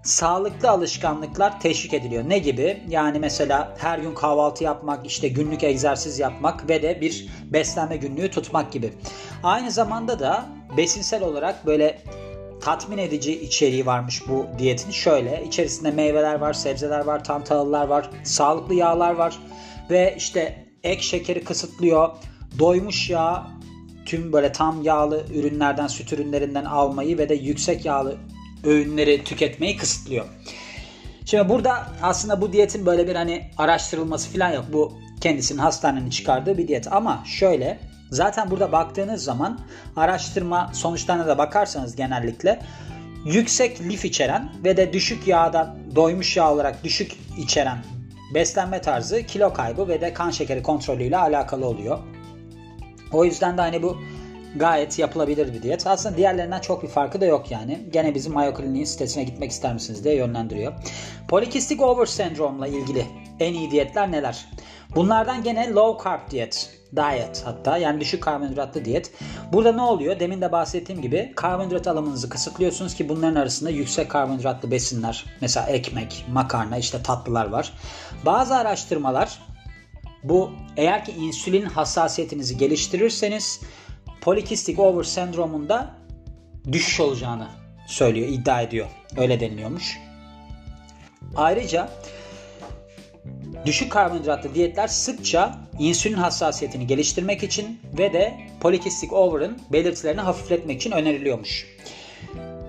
sağlıklı 0.04 0.70
alışkanlıklar 0.70 1.60
teşvik 1.60 1.94
ediliyor. 1.94 2.30
Ne 2.30 2.38
gibi? 2.38 2.84
Yani 2.90 3.20
mesela 3.20 3.76
her 3.78 4.00
gün 4.00 4.14
kahvaltı 4.14 4.64
yapmak, 4.64 5.08
işte 5.08 5.28
günlük 5.28 5.64
egzersiz 5.64 6.20
yapmak 6.20 6.70
ve 6.70 6.82
de 6.82 7.02
bir 7.02 7.30
beslenme 7.46 7.98
günlüğü 7.98 8.32
tutmak 8.32 8.72
gibi. 8.72 8.94
Aynı 9.44 9.72
zamanda 9.72 10.20
da 10.20 10.46
besinsel 10.78 11.24
olarak 11.24 11.66
böyle 11.66 12.02
tatmin 12.62 12.98
edici 12.98 13.42
içeriği 13.42 13.86
varmış 13.86 14.24
bu 14.28 14.46
diyetin. 14.60 14.92
Şöyle 14.92 15.44
içerisinde 15.48 15.92
meyveler 15.92 16.36
var, 16.36 16.54
sebzeler 16.54 17.06
var, 17.06 17.24
tam 17.24 17.44
tahıllar 17.44 17.88
var, 17.88 18.10
sağlıklı 18.24 18.74
yağlar 18.74 19.14
var 19.14 19.40
ve 19.90 20.16
işte 20.18 20.66
ek 20.84 21.02
şekeri 21.02 21.44
kısıtlıyor. 21.44 22.10
Doymuş 22.60 23.10
yağ 23.10 23.48
tüm 24.06 24.34
böyle 24.34 24.52
tam 24.52 24.82
yağlı 24.82 25.26
ürünlerden, 25.34 25.88
süt 25.88 26.14
ürünlerinden 26.14 26.66
almayı 26.66 27.18
ve 27.18 27.30
de 27.30 27.36
yüksek 27.36 27.86
yağlı 27.86 28.18
öğünleri 28.64 29.24
tüketmeyi 29.24 29.78
kısıtlıyor. 29.78 30.26
Şimdi 31.26 31.50
burada 31.50 31.88
aslında 32.02 32.42
bu 32.42 32.54
diyetin 32.54 32.86
böyle 32.86 33.08
bir 33.08 33.16
hani 33.16 33.50
araştırılması 33.58 34.30
falan 34.30 34.52
yok. 34.52 34.66
Bu 34.74 34.94
kendisinin 35.22 35.60
hastanenin 35.60 36.10
çıkardığı 36.10 36.58
bir 36.58 36.68
diyet 36.68 36.94
ama 36.94 37.24
şöyle 37.26 37.80
zaten 38.12 38.52
burada 38.52 38.72
baktığınız 38.72 39.24
zaman 39.24 39.60
araştırma 39.96 40.72
sonuçlarına 40.74 41.28
da 41.28 41.38
bakarsanız 41.38 41.96
genellikle 41.96 42.60
yüksek 43.26 43.82
lif 43.82 44.06
içeren 44.06 44.54
ve 44.64 44.78
de 44.78 44.94
düşük 44.94 45.28
yağdan 45.28 45.78
doymuş 45.96 46.38
yağ 46.38 46.54
olarak 46.54 46.84
düşük 46.84 47.12
içeren 47.38 47.78
beslenme 48.34 48.82
tarzı 48.82 49.24
kilo 49.24 49.54
kaybı 49.54 49.88
ve 49.88 50.02
de 50.02 50.14
kan 50.14 50.32
şekeri 50.32 50.64
kontrolüyle 50.64 51.18
alakalı 51.18 51.66
oluyor. 51.66 52.00
O 53.14 53.26
yüzden 53.26 53.58
de 53.58 53.62
hani 53.62 53.84
bu 53.84 53.98
gayet 54.56 55.00
yapılabilir 55.00 55.54
bir 55.54 55.64
diyet. 55.64 55.88
Aslında 55.88 56.18
diğerlerinden 56.18 56.60
çok 56.60 56.84
bir 56.84 56.88
farkı 56.88 57.22
da 57.22 57.26
yok 57.26 57.52
yani. 57.52 57.80
Gene 57.94 58.16
bizim 58.16 58.34
Mayo 58.34 58.54
Clinic'in 58.58 58.86
sitesine 58.86 59.24
gitmek 59.24 59.52
ister 59.52 59.74
misiniz 59.74 60.04
diye 60.04 60.16
yönlendiriyor. 60.16 60.74
Polikistik 61.28 61.82
over 61.82 62.06
sendromla 62.06 62.68
ilgili 62.68 63.06
en 63.40 63.54
iyi 63.54 63.72
diyetler 63.72 64.12
neler? 64.12 64.46
Bunlardan 64.96 65.44
gene 65.44 65.74
low 65.74 66.04
carb 66.04 66.32
diyet, 66.32 66.70
diet 66.96 67.42
hatta 67.46 67.78
yani 67.78 68.00
düşük 68.00 68.24
karbonhidratlı 68.24 68.86
diyet. 68.86 69.12
Burada 69.54 69.72
ne 69.72 69.82
oluyor? 69.82 70.20
Demin 70.20 70.42
de 70.42 70.52
bahsettiğim 70.52 71.02
gibi 71.02 71.34
karbonhidrat 71.36 71.88
alımınızı 71.88 72.30
kısıtlıyorsunuz 72.30 72.96
ki 72.96 73.10
bunların 73.10 73.36
arasında 73.36 73.70
yüksek 73.70 74.10
karbonhidratlı 74.10 74.72
besinler 74.72 75.26
mesela 75.42 75.68
ekmek, 75.68 76.26
makarna 76.32 76.78
işte 76.78 77.04
tatlılar 77.04 77.50
var. 77.50 77.74
Bazı 78.26 78.56
araştırmalar 78.56 79.40
bu 80.24 80.52
eğer 80.78 81.06
ki 81.06 81.12
insülin 81.12 81.66
hassasiyetinizi 81.66 82.58
geliştirirseniz 82.58 83.62
polikistik 84.22 84.80
over 84.80 85.04
sendromunda 85.04 85.96
düşüş 86.72 87.00
olacağını 87.00 87.48
söylüyor, 87.88 88.28
iddia 88.28 88.62
ediyor. 88.62 88.88
Öyle 89.18 89.40
deniliyormuş. 89.40 90.00
Ayrıca 91.36 91.90
düşük 93.66 93.92
karbonhidratlı 93.92 94.56
diyetler 94.56 94.88
sıkça 94.88 95.58
insülin 95.80 96.18
hassasiyetini 96.18 96.88
geliştirmek 96.88 97.44
için 97.44 97.80
ve 97.98 98.14
de 98.14 98.40
polikistik 98.60 99.14
over'ın 99.14 99.62
belirtilerini 99.72 100.22
hafifletmek 100.22 100.82
için 100.82 100.92
öneriliyormuş. 100.92 101.68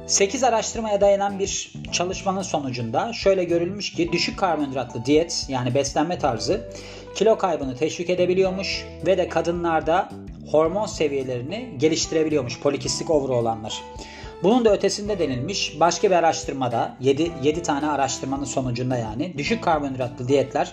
8 0.06 0.44
araştırmaya 0.44 1.00
dayanan 1.00 1.38
bir 1.38 1.72
çalışmanın 1.92 2.42
sonucunda 2.42 3.12
şöyle 3.12 3.44
görülmüş 3.44 3.92
ki 3.92 4.12
düşük 4.12 4.38
karbonhidratlı 4.38 5.04
diyet 5.04 5.46
yani 5.48 5.74
beslenme 5.74 6.18
tarzı 6.18 6.70
kilo 7.14 7.38
kaybını 7.38 7.76
teşvik 7.76 8.10
edebiliyormuş 8.10 8.84
ve 9.06 9.18
de 9.18 9.28
kadınlarda 9.28 10.08
hormon 10.50 10.86
seviyelerini 10.86 11.74
geliştirebiliyormuş 11.78 12.60
polikistik 12.60 13.10
over 13.10 13.28
olanlar. 13.28 13.82
Bunun 14.42 14.64
da 14.64 14.72
ötesinde 14.72 15.18
denilmiş 15.18 15.80
başka 15.80 16.10
bir 16.10 16.16
araştırmada 16.16 16.96
7, 17.00 17.32
7 17.42 17.62
tane 17.62 17.88
araştırmanın 17.88 18.44
sonucunda 18.44 18.96
yani 18.96 19.38
düşük 19.38 19.64
karbonhidratlı 19.64 20.28
diyetler 20.28 20.72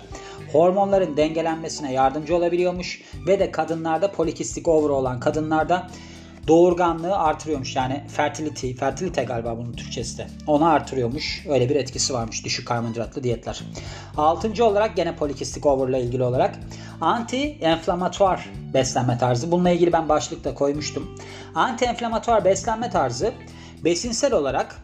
hormonların 0.52 1.18
dengelenmesine 1.18 1.94
yardımcı 1.94 2.36
olabiliyormuş 2.36 3.02
ve 3.28 3.40
de 3.40 3.52
kadınlarda 3.52 4.12
polikistik 4.12 4.68
over 4.68 4.90
olan 4.90 5.20
kadınlarda 5.20 5.88
doğurganlığı 6.48 7.18
artırıyormuş. 7.18 7.76
Yani 7.76 8.04
fertility, 8.08 8.74
fertilite 8.74 9.24
galiba 9.24 9.58
bunun 9.58 9.74
Türkçesi 9.74 10.18
de. 10.18 10.28
Onu 10.48 10.66
artırıyormuş. 10.66 11.46
Öyle 11.50 11.70
bir 11.70 11.76
etkisi 11.76 12.14
varmış 12.14 12.46
düşük 12.46 12.68
karbonhidratlı 12.68 13.24
diyetler. 13.24 13.62
Altıncı 14.18 14.66
olarak 14.66 14.96
gene 14.96 15.16
polikistik 15.16 15.66
over 15.66 15.90
ile 15.90 16.02
ilgili 16.02 16.24
olarak 16.24 16.60
anti-enflamatuar 17.02 18.40
beslenme 18.74 19.18
tarzı. 19.18 19.52
Bununla 19.52 19.70
ilgili 19.70 19.94
ben 19.94 20.10
başlıkta 20.10 20.54
koymuştum. 20.54 21.18
Anti-enflamatuar 21.56 22.46
beslenme 22.46 22.90
tarzı 22.90 23.34
besinsel 23.84 24.34
olarak 24.34 24.76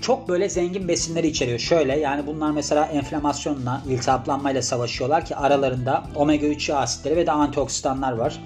çok 0.00 0.28
böyle 0.28 0.48
zengin 0.48 0.88
besinleri 0.88 1.26
içeriyor. 1.26 1.58
Şöyle 1.58 1.98
yani 1.98 2.26
bunlar 2.26 2.50
mesela 2.50 2.86
enflamasyonla, 2.86 3.82
iltihaplanmayla 3.88 4.62
savaşıyorlar 4.62 5.24
ki 5.24 5.36
aralarında 5.36 6.04
omega 6.14 6.46
3 6.46 6.68
yağ 6.68 6.76
asitleri 6.76 7.16
ve 7.16 7.26
de 7.26 7.32
antioksidanlar 7.32 8.12
var. 8.12 8.40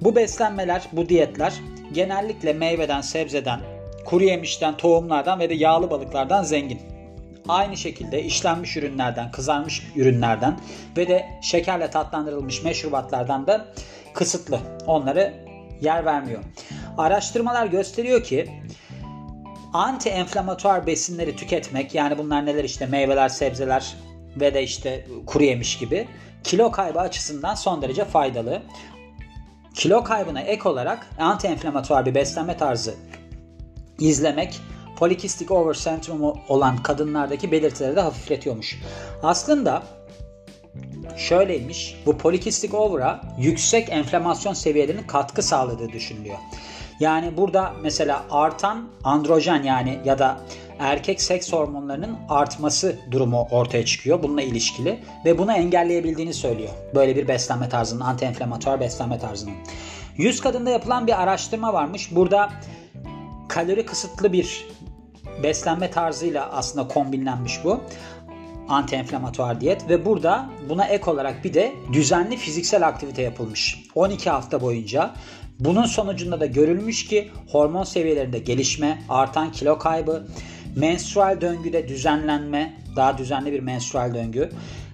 Bu 0.00 0.16
beslenmeler, 0.16 0.88
bu 0.92 1.08
diyetler 1.08 1.54
genellikle 1.92 2.52
meyveden, 2.52 3.00
sebzeden, 3.00 3.60
kuru 4.04 4.24
yemişten, 4.24 4.76
tohumlardan 4.76 5.38
ve 5.38 5.50
de 5.50 5.54
yağlı 5.54 5.90
balıklardan 5.90 6.42
zengin. 6.42 6.80
Aynı 7.48 7.76
şekilde 7.76 8.22
işlenmiş 8.22 8.76
ürünlerden, 8.76 9.30
kızarmış 9.30 9.82
ürünlerden 9.96 10.60
ve 10.96 11.08
de 11.08 11.26
şekerle 11.42 11.90
tatlandırılmış 11.90 12.62
meşrubatlardan 12.62 13.46
da 13.46 13.64
kısıtlı. 14.14 14.60
Onları 14.86 15.34
yer 15.80 16.04
vermiyor. 16.04 16.42
Araştırmalar 16.98 17.66
gösteriyor 17.66 18.22
ki 18.22 18.50
anti-enflamatuar 19.72 20.86
besinleri 20.86 21.36
tüketmek 21.36 21.94
yani 21.94 22.18
bunlar 22.18 22.46
neler 22.46 22.64
işte 22.64 22.86
meyveler, 22.86 23.28
sebzeler 23.28 23.94
ve 24.36 24.54
de 24.54 24.62
işte 24.62 25.06
kuru 25.26 25.44
yemiş 25.44 25.78
gibi 25.78 26.08
kilo 26.44 26.70
kaybı 26.70 27.00
açısından 27.00 27.54
son 27.54 27.82
derece 27.82 28.04
faydalı. 28.04 28.62
Kilo 29.74 30.04
kaybına 30.04 30.40
ek 30.40 30.68
olarak 30.68 31.06
anti-enflamatuar 31.18 32.06
bir 32.06 32.14
beslenme 32.14 32.56
tarzı 32.56 32.94
izlemek 33.98 34.60
polikistik 34.96 35.50
over 35.50 35.74
sendromu 35.74 36.36
olan 36.48 36.76
kadınlardaki 36.76 37.52
belirtileri 37.52 37.96
de 37.96 38.00
hafifletiyormuş. 38.00 38.80
Aslında 39.22 39.82
şöyleymiş. 41.16 42.02
Bu 42.06 42.18
polikistik 42.18 42.74
over'a 42.74 43.20
yüksek 43.38 43.88
enflamasyon 43.90 44.52
seviyelerinin 44.52 45.06
katkı 45.06 45.42
sağladığı 45.42 45.88
düşünülüyor. 45.88 46.38
Yani 47.00 47.36
burada 47.36 47.72
mesela 47.82 48.24
artan 48.30 48.88
androjen 49.04 49.62
yani 49.62 50.00
ya 50.04 50.18
da 50.18 50.40
erkek 50.78 51.22
seks 51.22 51.52
hormonlarının 51.52 52.16
artması 52.28 52.96
durumu 53.10 53.48
ortaya 53.50 53.84
çıkıyor 53.84 54.22
bununla 54.22 54.42
ilişkili 54.42 55.00
ve 55.24 55.38
bunu 55.38 55.52
engelleyebildiğini 55.52 56.34
söylüyor. 56.34 56.70
Böyle 56.94 57.16
bir 57.16 57.28
beslenme 57.28 57.68
tarzının, 57.68 58.04
anti-enflamatuar 58.04 58.80
beslenme 58.80 59.18
tarzının. 59.18 59.54
100 60.16 60.40
kadında 60.40 60.70
yapılan 60.70 61.06
bir 61.06 61.22
araştırma 61.22 61.72
varmış. 61.72 62.14
Burada 62.14 62.50
kalori 63.48 63.86
kısıtlı 63.86 64.32
bir 64.32 64.66
beslenme 65.42 65.90
tarzıyla 65.90 66.50
aslında 66.52 66.88
kombinlenmiş 66.88 67.64
bu 67.64 67.80
anti-enflamatuar 68.68 69.60
diyet 69.60 69.88
ve 69.88 70.04
burada 70.04 70.46
buna 70.68 70.86
ek 70.86 71.10
olarak 71.10 71.44
bir 71.44 71.54
de 71.54 71.72
düzenli 71.92 72.36
fiziksel 72.36 72.88
aktivite 72.88 73.22
yapılmış. 73.22 73.84
12 73.94 74.30
hafta 74.30 74.60
boyunca 74.60 75.14
bunun 75.60 75.84
sonucunda 75.86 76.40
da 76.40 76.46
görülmüş 76.46 77.06
ki 77.06 77.30
hormon 77.52 77.84
seviyelerinde 77.84 78.38
gelişme, 78.38 79.02
artan 79.08 79.52
kilo 79.52 79.78
kaybı, 79.78 80.26
menstrual 80.76 81.40
döngüde 81.40 81.88
düzenlenme, 81.88 82.76
daha 82.96 83.18
düzenli 83.18 83.52
bir 83.52 83.60
menstrual 83.60 84.14
döngü, 84.14 84.50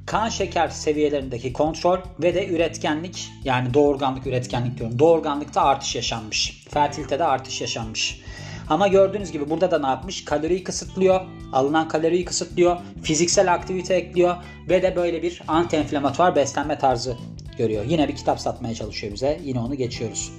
kan 0.06 0.28
şeker 0.28 0.68
seviyelerindeki 0.68 1.52
kontrol 1.52 1.99
ve 2.22 2.34
de 2.34 2.49
üretkenlik 2.49 3.28
yani 3.44 3.75
doğurganlık 3.75 4.26
üretkenlik 4.26 4.78
diyorum. 4.78 4.99
Doğurganlıkta 4.99 5.62
artış 5.62 5.96
yaşanmış. 5.96 6.64
Fertilitede 6.70 7.25
artış 7.25 7.60
yaşanmış. 7.60 8.20
Ama 8.68 8.88
gördüğünüz 8.88 9.32
gibi 9.32 9.50
burada 9.50 9.70
da 9.70 9.78
ne 9.78 9.87
yapmış? 9.87 10.25
Kaloriyi 10.25 10.64
kısıtlıyor. 10.64 11.20
Alınan 11.52 11.88
kaloriyi 11.88 12.25
kısıtlıyor. 12.25 12.76
Fiziksel 13.02 13.54
aktivite 13.54 13.94
ekliyor. 13.94 14.37
Ve 14.68 14.82
de 14.82 14.96
böyle 14.96 15.22
bir 15.22 15.42
anti-enflamatuar 15.49 16.37
beslenme 16.37 16.78
tarzı 16.78 17.16
görüyor. 17.58 17.84
Yine 17.88 18.08
bir 18.08 18.16
kitap 18.16 18.40
satmaya 18.40 18.75
çalışıyor 18.75 19.12
bize. 19.12 19.40
Yine 19.44 19.60
onu 19.60 19.75
geçiyoruz. 19.75 20.32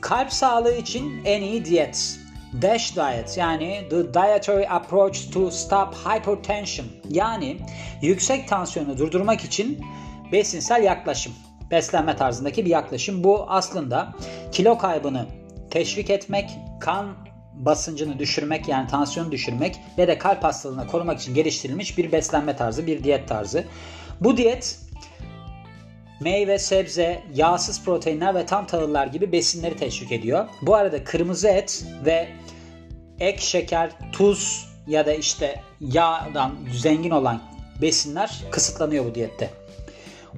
Kalp 0.00 0.32
sağlığı 0.32 0.76
için 0.76 1.12
en 1.24 1.42
iyi 1.42 1.64
diyet. 1.64 2.18
DASH 2.62 2.96
diet 2.96 3.38
yani 3.38 3.86
the 3.90 4.14
dietary 4.14 4.66
approach 4.68 5.30
to 5.32 5.50
stop 5.50 5.94
hypertension 5.94 6.86
yani 7.10 7.56
yüksek 8.02 8.48
tansiyonu 8.48 8.98
durdurmak 8.98 9.44
için 9.44 9.80
besinsel 10.32 10.82
yaklaşım. 10.82 11.32
Beslenme 11.70 12.16
tarzındaki 12.16 12.64
bir 12.64 12.70
yaklaşım. 12.70 13.24
Bu 13.24 13.46
aslında 13.48 14.12
kilo 14.52 14.78
kaybını 14.78 15.26
teşvik 15.70 16.10
etmek, 16.10 16.50
kan 16.80 17.16
basıncını 17.54 18.18
düşürmek 18.18 18.68
yani 18.68 18.88
tansiyonu 18.88 19.32
düşürmek 19.32 19.80
ve 19.98 20.08
de 20.08 20.18
kalp 20.18 20.44
hastalığına 20.44 20.86
korumak 20.86 21.20
için 21.20 21.34
geliştirilmiş 21.34 21.98
bir 21.98 22.12
beslenme 22.12 22.56
tarzı, 22.56 22.86
bir 22.86 23.04
diyet 23.04 23.28
tarzı. 23.28 23.64
Bu 24.20 24.36
diyet 24.36 24.78
meyve, 26.20 26.58
sebze, 26.58 27.22
yağsız 27.34 27.84
proteinler 27.84 28.34
ve 28.34 28.46
tam 28.46 28.66
tahıllar 28.66 29.06
gibi 29.06 29.32
besinleri 29.32 29.76
teşvik 29.76 30.12
ediyor. 30.12 30.48
Bu 30.62 30.74
arada 30.74 31.04
kırmızı 31.04 31.48
et 31.48 31.84
ve 32.04 32.28
ek 33.20 33.38
şeker, 33.38 33.90
tuz 34.12 34.68
ya 34.86 35.06
da 35.06 35.12
işte 35.12 35.62
yağdan 35.80 36.52
zengin 36.72 37.10
olan 37.10 37.42
besinler 37.82 38.42
kısıtlanıyor 38.50 39.04
bu 39.04 39.14
diyette. 39.14 39.50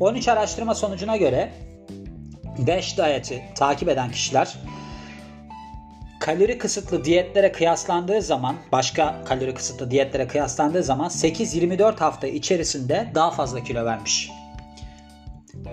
13 0.00 0.28
araştırma 0.28 0.74
sonucuna 0.74 1.16
göre 1.16 1.52
5 2.58 2.98
diyeti 2.98 3.42
takip 3.54 3.88
eden 3.88 4.10
kişiler 4.10 4.56
kalori 6.20 6.58
kısıtlı 6.58 7.04
diyetlere 7.04 7.52
kıyaslandığı 7.52 8.22
zaman 8.22 8.56
başka 8.72 9.24
kalori 9.24 9.54
kısıtlı 9.54 9.90
diyetlere 9.90 10.28
kıyaslandığı 10.28 10.82
zaman 10.82 11.08
8-24 11.08 11.98
hafta 11.98 12.26
içerisinde 12.26 13.10
daha 13.14 13.30
fazla 13.30 13.64
kilo 13.64 13.84
vermiş. 13.84 14.30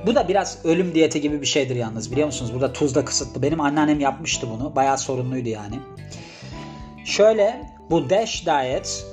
Bu 0.05 0.15
da 0.15 0.27
biraz 0.27 0.57
ölüm 0.63 0.95
diyeti 0.95 1.21
gibi 1.21 1.41
bir 1.41 1.45
şeydir 1.45 1.75
yalnız 1.75 2.11
biliyor 2.11 2.27
musunuz? 2.27 2.53
Burada 2.53 2.73
tuzda 2.73 3.05
kısıtlı. 3.05 3.41
Benim 3.41 3.61
anneannem 3.61 3.99
yapmıştı 3.99 4.47
bunu. 4.49 4.75
Bayağı 4.75 4.97
sorunluydu 4.97 5.49
yani. 5.49 5.79
Şöyle 7.05 7.65
bu 7.89 8.09
DASH 8.09 8.45
diet 8.45 9.05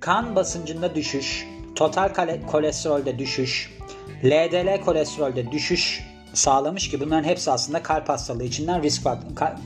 kan 0.00 0.36
basıncında 0.36 0.94
düşüş, 0.94 1.46
total 1.74 2.08
kolesterolde 2.50 3.18
düşüş, 3.18 3.78
LDL 4.24 4.80
kolesterolde 4.84 5.52
düşüş 5.52 6.04
sağlamış 6.34 6.90
ki 6.90 7.00
bunların 7.00 7.28
hepsi 7.28 7.50
aslında 7.50 7.82
kalp 7.82 8.08
hastalığı 8.08 8.44
içinden 8.44 8.82
risk 8.82 9.06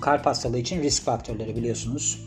kalp 0.00 0.26
hastalığı 0.26 0.58
için 0.58 0.82
risk 0.82 1.02
faktörleri 1.02 1.56
biliyorsunuz. 1.56 2.20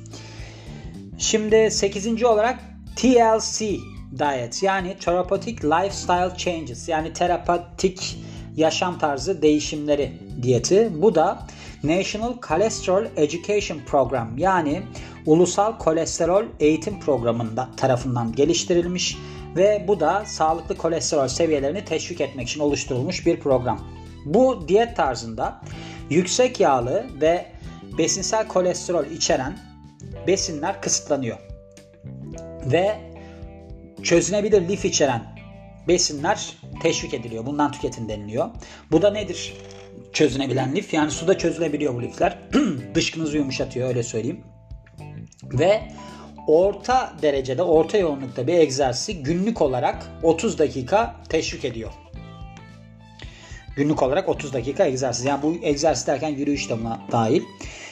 Şimdi 1.17 1.71
8. 1.71 2.23
olarak 2.23 2.59
TLC 2.95 3.75
diet 4.19 4.63
yani 4.63 4.95
therapeutic 4.99 5.63
lifestyle 5.63 6.31
changes 6.37 6.89
yani 6.89 7.13
terapatik 7.13 8.17
yaşam 8.55 8.99
tarzı 8.99 9.41
değişimleri 9.41 10.13
diyeti. 10.41 10.89
Bu 10.95 11.15
da 11.15 11.47
National 11.83 12.33
Cholesterol 12.47 13.05
Education 13.15 13.79
Program 13.85 14.37
yani 14.37 14.81
Ulusal 15.25 15.77
Kolesterol 15.77 16.43
Eğitim 16.59 16.99
Programı'nda 16.99 17.69
tarafından 17.77 18.31
geliştirilmiş 18.31 19.17
ve 19.55 19.85
bu 19.87 19.99
da 19.99 20.25
sağlıklı 20.25 20.77
kolesterol 20.77 21.27
seviyelerini 21.27 21.85
teşvik 21.85 22.21
etmek 22.21 22.47
için 22.47 22.59
oluşturulmuş 22.59 23.25
bir 23.25 23.39
program. 23.39 23.79
Bu 24.25 24.67
diyet 24.67 24.95
tarzında 24.95 25.61
yüksek 26.09 26.59
yağlı 26.59 27.05
ve 27.21 27.45
besinsel 27.97 28.47
kolesterol 28.47 29.05
içeren 29.05 29.59
besinler 30.27 30.81
kısıtlanıyor. 30.81 31.37
Ve 32.65 32.97
çözünebilir 34.03 34.69
lif 34.69 34.85
içeren 34.85 35.21
besinler 35.87 36.53
teşvik 36.81 37.13
ediliyor. 37.13 37.45
Bundan 37.45 37.71
tüketin 37.71 38.09
deniliyor. 38.09 38.49
Bu 38.91 39.01
da 39.01 39.11
nedir? 39.11 39.53
Çözünebilen 40.13 40.75
lif 40.75 40.93
yani 40.93 41.11
suda 41.11 41.37
çözülebiliyor 41.37 41.95
bu 41.95 42.01
lifler. 42.01 42.37
Dışkınızı 42.95 43.37
yumuşatıyor 43.37 43.87
öyle 43.87 44.03
söyleyeyim. 44.03 44.43
Ve 45.43 45.81
orta 46.47 47.13
derecede, 47.21 47.63
orta 47.63 47.97
yoğunlukta 47.97 48.47
bir 48.47 48.53
egzersizi 48.53 49.23
günlük 49.23 49.61
olarak 49.61 50.07
30 50.23 50.59
dakika 50.59 51.15
teşvik 51.29 51.65
ediyor. 51.65 51.91
Günlük 53.75 54.03
olarak 54.03 54.29
30 54.29 54.53
dakika 54.53 54.85
egzersiz. 54.85 55.25
Yani 55.25 55.43
bu 55.43 55.55
egzersiz 55.61 56.07
derken 56.07 56.29
yürüyüş 56.29 56.69
de 56.69 56.79
buna 56.79 57.01
dahil. 57.11 57.43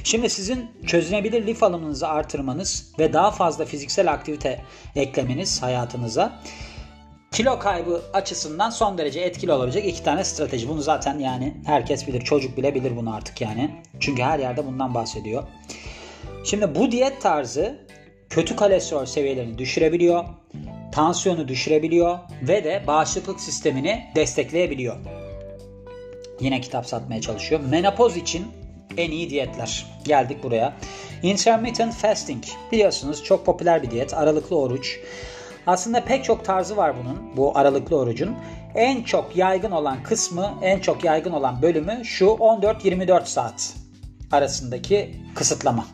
Şimdi 0.04 0.30
sizin 0.30 0.72
çözünebilir 0.86 1.48
lif 1.48 1.64
alımınızı 1.64 2.08
artırmanız 2.08 2.94
ve 3.00 3.14
daha 3.14 3.32
fazla 3.32 3.66
fiziksel 3.66 4.12
aktivite 4.12 4.62
eklemeniz 4.96 5.64
hayatınıza 5.64 6.42
kilo 7.32 7.60
kaybı 7.60 8.02
açısından 8.14 8.70
son 8.70 8.98
derece 8.98 9.20
etkili 9.20 9.52
olabilecek 9.52 9.86
iki 9.86 10.04
tane 10.04 10.24
strateji. 10.24 10.70
Bunu 10.70 10.82
zaten 10.82 11.20
yani 11.20 11.54
herkes 11.66 12.08
bilir. 12.08 12.22
Çocuk 12.22 12.58
bile 12.58 12.76
bilir 12.76 12.98
bunu 12.98 13.16
artık 13.16 13.42
yani. 13.42 13.72
Çünkü 14.00 14.24
her 14.24 14.40
yerde 14.40 14.66
bundan 14.66 14.94
bahsediyor. 14.94 15.44
Şimdi 16.44 16.76
bu 16.76 16.92
diyet 16.92 17.22
tarzı 17.22 17.80
kötü 18.30 18.56
kolesterol 18.56 19.06
seviyelerini 19.06 19.58
düşürebiliyor, 19.58 20.26
tansiyonu 20.92 21.48
düşürebiliyor 21.48 22.20
ve 22.42 22.64
de 22.64 22.84
bağışıklık 22.88 23.42
sistemini 23.42 24.04
destekleyebiliyor. 24.16 24.96
Yine 26.40 26.62
kitap 26.62 26.86
satmaya 26.86 27.22
çalışıyor. 27.22 27.62
Menopoz 27.70 28.18
için 28.18 28.48
en 28.98 29.12
iyi 29.12 29.30
diyetler. 29.30 29.86
Geldik 30.06 30.44
buraya. 30.44 30.74
Intermittent 31.24 31.94
fasting 31.94 32.44
biliyorsunuz 32.72 33.24
çok 33.24 33.46
popüler 33.46 33.84
bir 33.84 33.92
diyet. 33.92 34.14
Aralıklı 34.14 34.60
oruç. 34.60 35.00
Aslında 35.68 36.04
pek 36.04 36.24
çok 36.24 36.46
tarzı 36.46 36.78
var 36.78 36.96
bunun 37.04 37.38
bu 37.38 37.58
aralıklı 37.58 37.98
orucun. 37.98 38.36
En 38.76 39.04
çok 39.04 39.36
yaygın 39.36 39.72
olan 39.72 40.04
kısmı, 40.04 40.54
en 40.62 40.80
çok 40.80 41.04
yaygın 41.04 41.32
olan 41.32 41.62
bölümü 41.62 42.06
şu 42.06 42.26
14-24 42.26 43.26
saat 43.26 43.74
arasındaki 44.32 45.16
kısıtlama. 45.36 45.86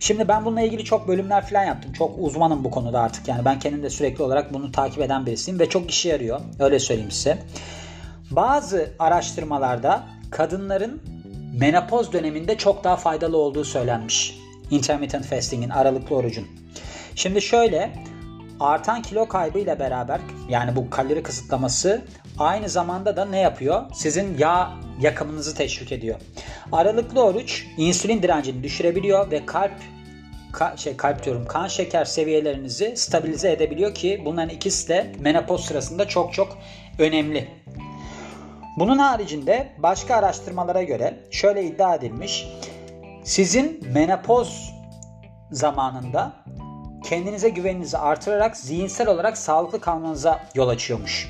Şimdi 0.00 0.28
ben 0.28 0.44
bununla 0.44 0.60
ilgili 0.60 0.84
çok 0.84 1.08
bölümler 1.08 1.46
falan 1.46 1.64
yaptım. 1.64 1.92
Çok 1.92 2.18
uzmanım 2.18 2.64
bu 2.64 2.70
konuda 2.70 3.00
artık. 3.00 3.28
Yani 3.28 3.44
ben 3.44 3.58
kendim 3.58 3.82
de 3.82 3.90
sürekli 3.90 4.22
olarak 4.22 4.54
bunu 4.54 4.72
takip 4.72 5.02
eden 5.02 5.26
birisiyim 5.26 5.60
ve 5.60 5.68
çok 5.68 5.90
işe 5.90 6.08
yarıyor. 6.08 6.40
Öyle 6.58 6.78
söyleyeyim 6.78 7.10
size. 7.10 7.38
Bazı 8.30 8.90
araştırmalarda 8.98 10.02
kadınların 10.30 11.02
menopoz 11.60 12.12
döneminde 12.12 12.56
çok 12.56 12.84
daha 12.84 12.96
faydalı 12.96 13.36
olduğu 13.36 13.64
söylenmiş. 13.64 14.38
Intermittent 14.70 15.24
fasting'in, 15.24 15.70
aralıklı 15.70 16.16
orucun. 16.16 16.46
Şimdi 17.14 17.42
şöyle, 17.42 17.92
artan 18.64 19.02
kilo 19.02 19.28
kaybı 19.28 19.58
ile 19.58 19.78
beraber 19.78 20.20
yani 20.48 20.76
bu 20.76 20.90
kalori 20.90 21.22
kısıtlaması 21.22 22.04
aynı 22.38 22.68
zamanda 22.68 23.16
da 23.16 23.24
ne 23.24 23.38
yapıyor? 23.38 23.82
Sizin 23.94 24.38
yağ 24.38 24.72
yakımınızı 25.00 25.54
teşvik 25.54 25.92
ediyor. 25.92 26.20
Aralıklı 26.72 27.24
oruç 27.24 27.66
insülin 27.76 28.22
direncini 28.22 28.62
düşürebiliyor 28.62 29.30
ve 29.30 29.46
kalp 29.46 29.74
ka, 30.52 30.76
şey 30.76 30.96
kalp 30.96 31.24
diyorum 31.24 31.46
kan 31.46 31.68
şeker 31.68 32.04
seviyelerinizi 32.04 32.96
stabilize 32.96 33.52
edebiliyor 33.52 33.94
ki 33.94 34.22
bunların 34.24 34.48
ikisi 34.48 34.88
de 34.88 35.12
menopoz 35.20 35.64
sırasında 35.64 36.08
çok 36.08 36.32
çok 36.32 36.58
önemli. 36.98 37.48
Bunun 38.78 38.98
haricinde 38.98 39.72
başka 39.78 40.16
araştırmalara 40.16 40.82
göre 40.82 41.18
şöyle 41.30 41.64
iddia 41.64 41.94
edilmiş. 41.94 42.48
Sizin 43.24 43.92
menopoz 43.92 44.74
zamanında 45.50 46.32
kendinize 47.04 47.48
güveninizi 47.48 47.98
artırarak 47.98 48.56
zihinsel 48.56 49.08
olarak 49.08 49.38
sağlıklı 49.38 49.80
kalmanıza 49.80 50.40
yol 50.54 50.68
açıyormuş. 50.68 51.28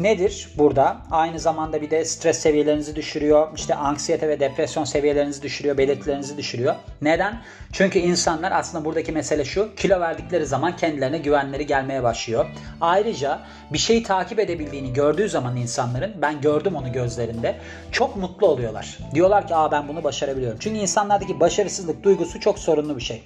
Nedir 0.00 0.48
burada? 0.58 0.96
Aynı 1.10 1.40
zamanda 1.40 1.82
bir 1.82 1.90
de 1.90 2.04
stres 2.04 2.38
seviyelerinizi 2.38 2.96
düşürüyor. 2.96 3.48
İşte 3.56 3.74
anksiyete 3.74 4.28
ve 4.28 4.40
depresyon 4.40 4.84
seviyelerinizi 4.84 5.42
düşürüyor, 5.42 5.78
belirtilerinizi 5.78 6.36
düşürüyor. 6.36 6.74
Neden? 7.02 7.42
Çünkü 7.72 7.98
insanlar 7.98 8.52
aslında 8.52 8.84
buradaki 8.84 9.12
mesele 9.12 9.44
şu. 9.44 9.74
Kilo 9.74 10.00
verdikleri 10.00 10.46
zaman 10.46 10.76
kendilerine 10.76 11.18
güvenleri 11.18 11.66
gelmeye 11.66 12.02
başlıyor. 12.02 12.46
Ayrıca 12.80 13.40
bir 13.72 13.78
şeyi 13.78 14.02
takip 14.02 14.38
edebildiğini 14.38 14.92
gördüğü 14.92 15.28
zaman 15.28 15.56
insanların 15.56 16.14
ben 16.22 16.40
gördüm 16.40 16.76
onu 16.76 16.92
gözlerinde 16.92 17.56
çok 17.92 18.16
mutlu 18.16 18.46
oluyorlar. 18.46 18.98
Diyorlar 19.14 19.48
ki 19.48 19.54
aa 19.54 19.72
ben 19.72 19.88
bunu 19.88 20.04
başarabiliyorum. 20.04 20.58
Çünkü 20.60 20.78
insanlardaki 20.78 21.40
başarısızlık 21.40 22.02
duygusu 22.02 22.40
çok 22.40 22.58
sorunlu 22.58 22.96
bir 22.96 23.02
şey. 23.02 23.22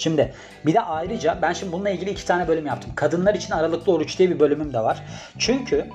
Şimdi 0.00 0.34
bir 0.66 0.74
de 0.74 0.80
ayrıca 0.80 1.38
ben 1.42 1.52
şimdi 1.52 1.72
bununla 1.72 1.90
ilgili 1.90 2.10
iki 2.10 2.26
tane 2.26 2.48
bölüm 2.48 2.66
yaptım. 2.66 2.92
Kadınlar 2.94 3.34
için 3.34 3.52
aralıklı 3.52 3.92
oruç 3.92 4.18
diye 4.18 4.30
bir 4.30 4.40
bölümüm 4.40 4.72
de 4.72 4.80
var. 4.80 5.02
Çünkü 5.38 5.86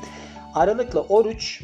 aralıklı 0.53 1.01
oruç 1.01 1.63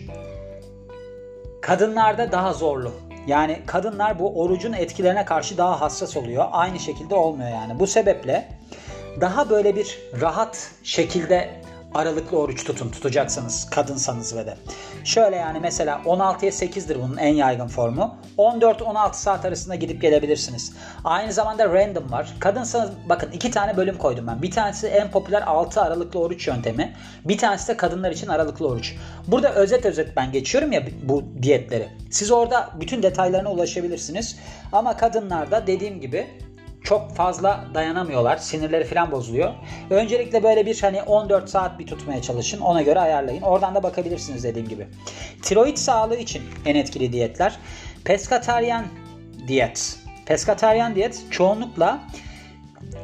kadınlarda 1.62 2.32
daha 2.32 2.54
zorlu. 2.54 2.92
Yani 3.28 3.60
kadınlar 3.66 4.20
bu 4.20 4.42
orucun 4.42 4.74
etkilerine 4.74 5.26
karşı 5.26 5.58
daha 5.58 5.82
hassas 5.82 6.18
oluyor. 6.18 6.46
Aynı 6.52 6.80
şekilde 6.80 7.16
olmuyor 7.16 7.50
yani. 7.50 7.80
Bu 7.80 7.88
sebeple 7.88 8.50
daha 9.22 9.50
böyle 9.50 9.76
bir 9.76 10.00
rahat 10.22 10.72
şekilde 10.84 11.61
aralıklı 11.94 12.40
oruç 12.40 12.64
tutun 12.64 12.90
tutacaksanız 12.90 13.70
kadınsanız 13.70 14.36
ve 14.36 14.46
de. 14.46 14.58
Şöyle 15.04 15.36
yani 15.36 15.60
mesela 15.60 16.02
16'ya 16.06 16.52
8'dir 16.52 17.02
bunun 17.02 17.18
en 17.18 17.34
yaygın 17.34 17.68
formu. 17.68 18.16
14-16 18.38 19.14
saat 19.14 19.46
arasında 19.46 19.76
gidip 19.76 20.02
gelebilirsiniz. 20.02 20.74
Aynı 21.04 21.34
zamanda 21.34 21.74
random 21.74 22.12
var. 22.12 22.34
Kadınsanız 22.40 22.92
bakın 23.10 23.32
iki 23.32 23.52
tane 23.52 23.78
bölüm 23.78 23.98
koydum 23.98 24.28
ben. 24.28 24.42
Bir 24.42 24.52
tanesi 24.52 24.88
en 24.88 25.12
popüler 25.12 25.42
6 25.42 25.82
aralıklı 25.82 26.20
oruç 26.20 26.48
yöntemi. 26.48 26.94
Bir 27.26 27.38
tanesi 27.38 27.68
de 27.68 27.78
kadınlar 27.78 28.12
için 28.12 28.28
aralıklı 28.28 28.68
oruç. 28.68 28.96
Burada 29.28 29.54
özet 29.54 29.86
özet 29.86 30.18
ben 30.18 30.32
geçiyorum 30.32 30.72
ya 30.72 30.84
bu 31.04 31.24
diyetleri. 31.42 31.90
Siz 32.12 32.32
orada 32.32 32.70
bütün 32.80 33.04
detaylarına 33.04 33.52
ulaşabilirsiniz. 33.52 34.40
Ama 34.72 34.98
kadınlarda 34.98 35.68
dediğim 35.68 36.02
gibi 36.02 36.28
çok 36.92 37.16
fazla 37.16 37.66
dayanamıyorlar. 37.74 38.38
Sinirleri 38.38 38.84
falan 38.84 39.12
bozuluyor. 39.12 39.54
Öncelikle 39.90 40.44
böyle 40.44 40.66
bir 40.66 40.82
hani 40.82 41.02
14 41.02 41.50
saat 41.50 41.80
bir 41.80 41.88
tutmaya 41.88 42.22
çalışın. 42.22 42.62
Ona 42.62 42.82
göre 42.82 43.00
ayarlayın. 43.00 43.42
Oradan 43.42 43.76
da 43.76 43.84
bakabilirsiniz 43.84 44.44
dediğim 44.44 44.68
gibi. 44.68 44.88
Tiroid 45.42 45.78
sağlığı 45.78 46.16
için 46.16 46.44
en 46.66 46.76
etkili 46.76 47.14
diyetler. 47.14 47.58
Pescataryen 48.06 48.86
diyet. 49.48 49.98
Pescataryen 50.26 50.96
diyet 50.96 51.26
çoğunlukla 51.32 52.00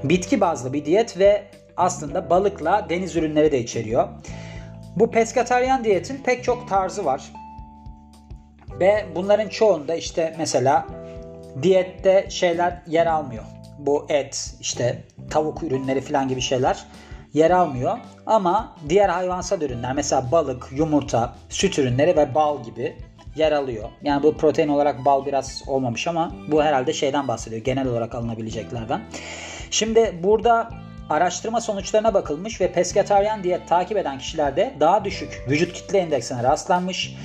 bitki 0.04 0.42
bazlı 0.42 0.74
bir 0.74 0.86
diyet 0.86 1.20
ve 1.20 1.44
aslında 1.78 2.30
balıkla 2.30 2.86
deniz 2.90 3.16
ürünleri 3.16 3.52
de 3.52 3.60
içeriyor. 3.60 4.08
Bu 4.96 5.12
pescataryen 5.12 5.84
diyetin 5.84 6.18
pek 6.24 6.44
çok 6.44 6.70
tarzı 6.70 7.06
var. 7.06 7.22
Ve 8.80 9.06
bunların 9.16 9.50
çoğunda 9.50 9.96
işte 9.96 10.36
mesela 10.38 10.88
diyette 11.62 12.28
şeyler 12.30 12.82
yer 12.88 13.06
almıyor 13.06 13.44
bu 13.78 14.06
et, 14.10 14.56
işte 14.60 15.04
tavuk 15.30 15.64
ürünleri 15.64 16.02
falan 16.02 16.28
gibi 16.28 16.42
şeyler 16.42 16.86
yer 17.34 17.52
almıyor. 17.52 17.98
Ama 18.26 18.76
diğer 18.90 19.10
hayvansal 19.10 19.62
ürünler 19.62 19.94
mesela 19.94 20.32
balık, 20.32 20.68
yumurta, 20.72 21.36
süt 21.50 21.80
ürünleri 21.80 22.18
ve 22.18 22.36
bal 22.36 22.64
gibi 22.64 22.98
yer 23.36 23.52
alıyor. 23.52 23.90
Yani 24.04 24.24
bu 24.24 24.38
protein 24.38 24.68
olarak 24.68 25.06
bal 25.06 25.26
biraz 25.26 25.64
olmamış 25.68 26.08
ama 26.08 26.32
bu 26.52 26.64
herhalde 26.64 26.94
şeyden 26.94 27.28
bahsediyor. 27.28 27.64
Genel 27.64 27.88
olarak 27.88 28.16
alınabileceklerden. 28.16 29.02
Şimdi 29.72 30.20
burada 30.24 30.70
araştırma 31.10 31.62
sonuçlarına 31.62 32.14
bakılmış 32.14 32.62
ve 32.62 32.72
pesketaryen 32.72 33.44
diyet 33.44 33.68
takip 33.68 33.98
eden 33.98 34.18
kişilerde 34.18 34.74
daha 34.80 35.06
düşük 35.06 35.46
vücut 35.50 35.74
kitle 35.74 36.04
indeksine 36.04 36.44
rastlanmış. 36.44 37.16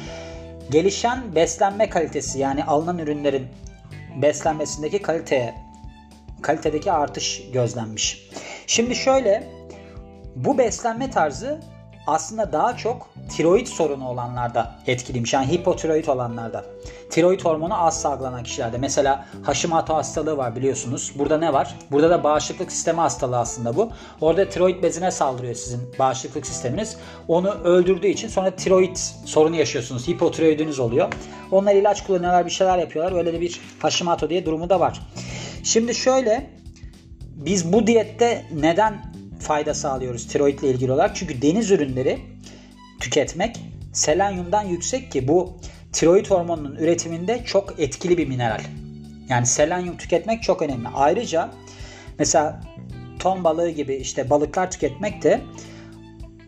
Gelişen 0.71 1.35
beslenme 1.35 1.91
kalitesi 1.91 2.39
yani 2.39 2.65
alınan 2.65 2.99
ürünlerin 2.99 3.47
beslenmesindeki 4.23 5.03
kaliteye 5.03 5.55
kalitedeki 6.43 6.93
artış 6.93 7.43
gözlenmiş. 7.53 8.31
Şimdi 8.67 8.95
şöyle 8.95 9.49
bu 10.37 10.59
beslenme 10.59 11.11
tarzı 11.11 11.61
aslında 12.07 12.53
daha 12.53 12.77
çok 12.77 13.12
tiroid 13.37 13.67
sorunu 13.67 14.09
olanlarda 14.09 14.75
etkiliymiş. 14.87 15.33
Yani 15.33 15.53
hipotiroid 15.53 16.07
olanlarda. 16.07 16.65
Tiroid 17.11 17.41
hormonu 17.41 17.85
az 17.85 18.01
salgılanan 18.01 18.43
kişilerde. 18.43 18.79
Mesela 18.79 19.27
Hashimoto 19.43 19.95
hastalığı 19.95 20.37
var 20.37 20.57
biliyorsunuz. 20.57 21.13
Burada 21.19 21.39
ne 21.39 21.53
var? 21.53 21.75
Burada 21.91 22.11
da 22.11 22.25
bağışıklık 22.25 22.73
sistemi 22.73 23.01
hastalığı 23.01 23.39
aslında 23.39 23.77
bu. 23.77 23.91
Orada 24.21 24.49
tiroid 24.49 24.83
bezine 24.83 25.11
saldırıyor 25.11 25.55
sizin 25.55 25.81
bağışıklık 25.99 26.47
sisteminiz. 26.47 26.97
Onu 27.29 27.51
öldürdüğü 27.51 28.07
için 28.07 28.29
sonra 28.29 28.51
tiroid 28.51 28.97
sorunu 29.25 29.57
yaşıyorsunuz. 29.57 30.09
Hipotiroidiniz 30.09 30.79
oluyor. 30.79 31.09
Onlar 31.51 31.75
ilaç 31.75 32.07
kullanıyorlar, 32.07 32.47
bir 32.47 32.51
şeyler 32.51 32.79
yapıyorlar. 32.79 33.19
Öyle 33.19 33.33
de 33.33 33.41
bir 33.41 33.61
Hashimoto 33.79 34.31
diye 34.31 34.47
durumu 34.47 34.71
da 34.71 34.81
var. 34.81 35.01
Şimdi 35.63 35.95
şöyle 35.95 36.51
biz 37.21 37.73
bu 37.73 37.87
diyette 37.87 38.47
neden 38.55 39.13
fayda 39.41 39.75
sağlıyoruz 39.75 40.27
tiroid 40.27 40.59
ile 40.59 40.71
ilgili 40.71 40.93
olarak? 40.93 41.17
Çünkü 41.17 41.43
deniz 41.43 41.71
ürünleri 41.71 42.32
tüketmek 43.03 43.61
selenyumdan 43.93 44.65
yüksek 44.65 45.13
ki 45.13 45.29
bu 45.29 45.57
tiroid 45.93 46.27
hormonunun 46.27 46.77
üretiminde 46.77 47.45
çok 47.45 47.81
etkili 47.81 48.19
bir 48.19 48.29
mineral. 48.29 48.61
Yani 49.29 49.47
selenyum 49.47 49.97
tüketmek 49.97 50.43
çok 50.43 50.63
önemli. 50.63 50.89
Ayrıca 50.95 51.51
mesela 52.19 52.61
ton 53.19 53.45
balığı 53.45 53.71
gibi 53.71 53.95
işte 53.95 54.31
balıklar 54.31 54.71
tüketmek 54.71 55.23
de 55.23 55.41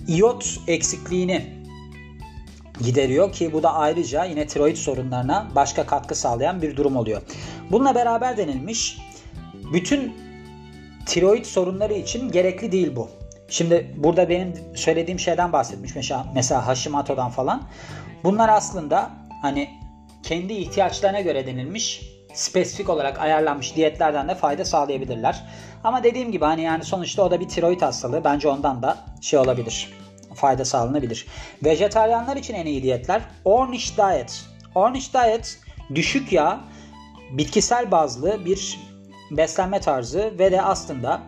iot 0.09 0.61
eksikliğini 0.69 1.65
gideriyor 2.81 3.33
ki 3.33 3.53
bu 3.53 3.63
da 3.63 3.75
ayrıca 3.75 4.25
yine 4.25 4.47
tiroid 4.47 4.77
sorunlarına 4.77 5.49
başka 5.55 5.87
katkı 5.87 6.15
sağlayan 6.15 6.63
bir 6.63 6.77
durum 6.77 6.97
oluyor. 6.97 7.23
Bununla 7.71 7.95
beraber 7.95 8.37
denilmiş 8.37 8.99
bütün 9.73 10.15
tiroid 11.07 11.45
sorunları 11.45 11.95
için 11.95 12.33
gerekli 12.33 12.73
değil 12.73 12.97
bu. 12.97 13.24
Şimdi 13.55 13.95
burada 13.97 14.29
benim 14.29 14.55
söylediğim 14.75 15.21
şeyden 15.21 15.53
bahsetmiş 15.53 15.95
mesela, 15.95 16.27
mesela 16.35 16.67
Hashimoto'dan 16.67 17.31
falan. 17.31 17.63
Bunlar 18.25 18.49
aslında 18.49 19.11
hani 19.43 19.71
kendi 20.23 20.53
ihtiyaçlarına 20.53 21.21
göre 21.21 21.47
denilmiş 21.47 22.03
spesifik 22.33 22.89
olarak 22.89 23.19
ayarlanmış 23.19 23.77
diyetlerden 23.77 24.29
de 24.29 24.35
fayda 24.35 24.65
sağlayabilirler. 24.65 25.45
Ama 25.85 26.05
dediğim 26.05 26.33
gibi 26.33 26.45
hani 26.45 26.63
yani 26.63 26.85
sonuçta 26.85 27.23
o 27.23 27.31
da 27.31 27.41
bir 27.41 27.49
tiroid 27.49 27.83
hastalığı. 27.83 28.25
Bence 28.25 28.49
ondan 28.49 28.83
da 28.83 28.97
şey 29.21 29.39
olabilir. 29.39 29.93
Fayda 30.35 30.65
sağlanabilir. 30.65 31.27
Vejetaryenler 31.65 32.37
için 32.37 32.55
en 32.55 32.67
iyi 32.67 32.83
diyetler 32.83 33.23
Ornish 33.45 33.99
Diet. 33.99 34.45
Ornish 34.75 35.15
Diet 35.15 35.59
düşük 35.95 36.33
yağ, 36.33 36.61
bitkisel 37.31 37.91
bazlı 37.91 38.45
bir 38.45 38.79
beslenme 39.31 39.81
tarzı 39.81 40.39
ve 40.39 40.53
de 40.53 40.63
aslında 40.63 41.21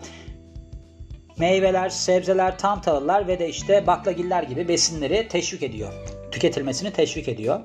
meyveler, 1.39 1.89
sebzeler, 1.89 2.59
tam 2.59 2.81
tahıllar 2.81 3.29
ve 3.29 3.39
de 3.39 3.49
işte 3.49 3.87
baklagiller 3.87 4.43
gibi 4.43 4.69
besinleri 4.69 5.29
teşvik 5.29 5.63
ediyor. 5.63 5.93
Tüketilmesini 6.31 6.91
teşvik 6.91 7.29
ediyor. 7.29 7.61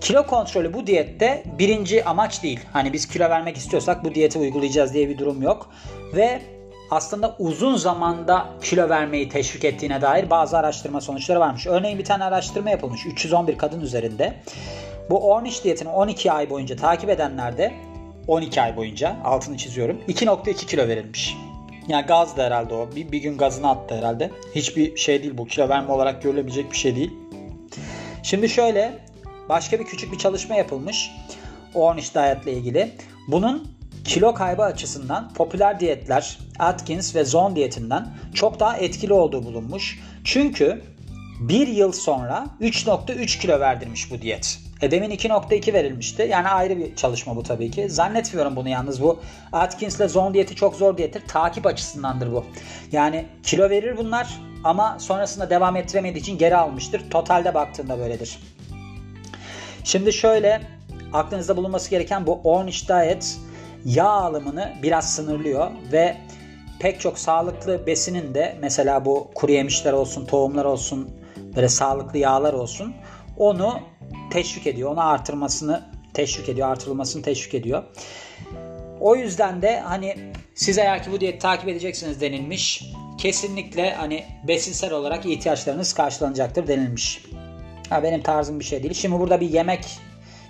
Kilo 0.00 0.26
kontrolü 0.26 0.72
bu 0.72 0.86
diyette 0.86 1.42
birinci 1.58 2.04
amaç 2.04 2.42
değil. 2.42 2.60
Hani 2.72 2.92
biz 2.92 3.08
kilo 3.08 3.30
vermek 3.30 3.56
istiyorsak 3.56 4.04
bu 4.04 4.14
diyeti 4.14 4.38
uygulayacağız 4.38 4.94
diye 4.94 5.08
bir 5.08 5.18
durum 5.18 5.42
yok. 5.42 5.70
Ve 6.16 6.42
aslında 6.90 7.36
uzun 7.38 7.76
zamanda 7.76 8.46
kilo 8.62 8.88
vermeyi 8.88 9.28
teşvik 9.28 9.64
ettiğine 9.64 10.00
dair 10.00 10.30
bazı 10.30 10.58
araştırma 10.58 11.00
sonuçları 11.00 11.40
varmış. 11.40 11.66
Örneğin 11.66 11.98
bir 11.98 12.04
tane 12.04 12.24
araştırma 12.24 12.70
yapılmış 12.70 13.06
311 13.06 13.58
kadın 13.58 13.80
üzerinde. 13.80 14.34
Bu 15.10 15.30
Ornish 15.32 15.64
diyetini 15.64 15.88
12 15.88 16.32
ay 16.32 16.50
boyunca 16.50 16.76
takip 16.76 17.10
edenlerde 17.10 17.72
12 18.28 18.62
ay 18.62 18.76
boyunca 18.76 19.16
altını 19.24 19.56
çiziyorum 19.56 20.00
2.2 20.08 20.66
kilo 20.66 20.88
verilmiş. 20.88 21.36
Yani 21.88 22.06
gaz 22.06 22.36
da 22.36 22.44
herhalde 22.44 22.74
o. 22.74 22.90
Bir, 22.96 23.12
bir 23.12 23.18
gün 23.18 23.38
gazını 23.38 23.70
attı 23.70 23.94
herhalde. 23.94 24.30
Hiçbir 24.54 24.96
şey 24.96 25.22
değil 25.22 25.38
bu. 25.38 25.46
Kilo 25.46 25.68
verme 25.68 25.92
olarak 25.92 26.22
görülebilecek 26.22 26.72
bir 26.72 26.76
şey 26.76 26.96
değil. 26.96 27.12
Şimdi 28.22 28.48
şöyle 28.48 28.98
başka 29.48 29.80
bir 29.80 29.84
küçük 29.84 30.12
bir 30.12 30.18
çalışma 30.18 30.54
yapılmış. 30.54 31.10
Ornish 31.74 32.14
Diet 32.14 32.42
ile 32.42 32.52
ilgili. 32.52 32.90
Bunun 33.28 33.72
kilo 34.04 34.34
kaybı 34.34 34.62
açısından 34.62 35.32
popüler 35.34 35.80
diyetler 35.80 36.38
Atkins 36.58 37.14
ve 37.14 37.24
Zone 37.24 37.56
diyetinden 37.56 38.08
çok 38.34 38.60
daha 38.60 38.76
etkili 38.76 39.12
olduğu 39.12 39.44
bulunmuş. 39.44 40.00
Çünkü 40.24 40.82
bir 41.40 41.68
yıl 41.68 41.92
sonra 41.92 42.46
3.3 42.60 43.40
kilo 43.40 43.60
verdirmiş 43.60 44.10
bu 44.10 44.22
diyet. 44.22 44.61
E 44.82 44.90
demin 44.90 45.10
2.2 45.10 45.72
verilmişti. 45.72 46.28
Yani 46.30 46.48
ayrı 46.48 46.78
bir 46.78 46.96
çalışma 46.96 47.36
bu 47.36 47.42
tabii 47.42 47.70
ki. 47.70 47.90
Zannetmiyorum 47.90 48.56
bunu 48.56 48.68
yalnız 48.68 49.02
bu. 49.02 49.20
Atkins 49.52 49.96
ile 49.96 50.08
Zone 50.08 50.34
diyeti 50.34 50.54
çok 50.54 50.76
zor 50.76 50.96
diyettir. 50.96 51.22
Takip 51.28 51.66
açısındandır 51.66 52.32
bu. 52.32 52.44
Yani 52.92 53.26
kilo 53.42 53.70
verir 53.70 53.96
bunlar 53.96 54.40
ama 54.64 54.96
sonrasında 54.98 55.50
devam 55.50 55.76
ettiremediği 55.76 56.22
için 56.22 56.38
geri 56.38 56.56
almıştır. 56.56 57.10
Totalde 57.10 57.54
baktığında 57.54 57.98
böyledir. 57.98 58.38
Şimdi 59.84 60.12
şöyle 60.12 60.62
aklınızda 61.12 61.56
bulunması 61.56 61.90
gereken 61.90 62.26
bu 62.26 62.40
Ornish 62.44 62.88
Diet 62.88 63.38
yağ 63.84 64.08
alımını 64.08 64.72
biraz 64.82 65.14
sınırlıyor 65.14 65.70
ve 65.92 66.16
pek 66.80 67.00
çok 67.00 67.18
sağlıklı 67.18 67.86
besinin 67.86 68.34
de 68.34 68.56
mesela 68.60 69.04
bu 69.04 69.30
kuru 69.34 69.52
yemişler 69.52 69.92
olsun, 69.92 70.26
tohumlar 70.26 70.64
olsun, 70.64 71.10
böyle 71.56 71.68
sağlıklı 71.68 72.18
yağlar 72.18 72.52
olsun 72.52 72.94
onu 73.36 73.80
teşvik 74.30 74.66
ediyor. 74.66 74.90
Onu 74.90 75.08
artırmasını 75.08 75.82
teşvik 76.14 76.48
ediyor, 76.48 76.68
artırılmasını 76.68 77.22
teşvik 77.22 77.54
ediyor. 77.54 77.82
O 79.00 79.16
yüzden 79.16 79.62
de 79.62 79.80
hani 79.80 80.32
siz 80.54 80.78
eğer 80.78 81.02
ki 81.02 81.12
bu 81.12 81.20
diyeti 81.20 81.38
takip 81.38 81.68
edeceksiniz 81.68 82.20
denilmiş. 82.20 82.84
Kesinlikle 83.18 83.94
hani 83.94 84.24
besinsel 84.48 84.92
olarak 84.92 85.26
ihtiyaçlarınız 85.26 85.94
karşılanacaktır 85.94 86.66
denilmiş. 86.66 87.24
Ha, 87.88 88.02
benim 88.02 88.22
tarzım 88.22 88.60
bir 88.60 88.64
şey 88.64 88.82
değil. 88.82 88.94
Şimdi 88.94 89.18
burada 89.18 89.40
bir 89.40 89.50
yemek 89.50 89.84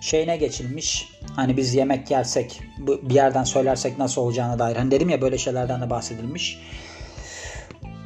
şeyine 0.00 0.36
geçilmiş. 0.36 1.08
Hani 1.36 1.56
biz 1.56 1.74
yemek 1.74 2.10
yersek 2.10 2.60
bir 2.78 3.14
yerden 3.14 3.44
söylersek 3.44 3.98
nasıl 3.98 4.22
olacağına 4.22 4.58
dair. 4.58 4.76
Hani 4.76 4.90
dedim 4.90 5.08
ya 5.08 5.20
böyle 5.20 5.38
şeylerden 5.38 5.80
de 5.80 5.90
bahsedilmiş. 5.90 6.58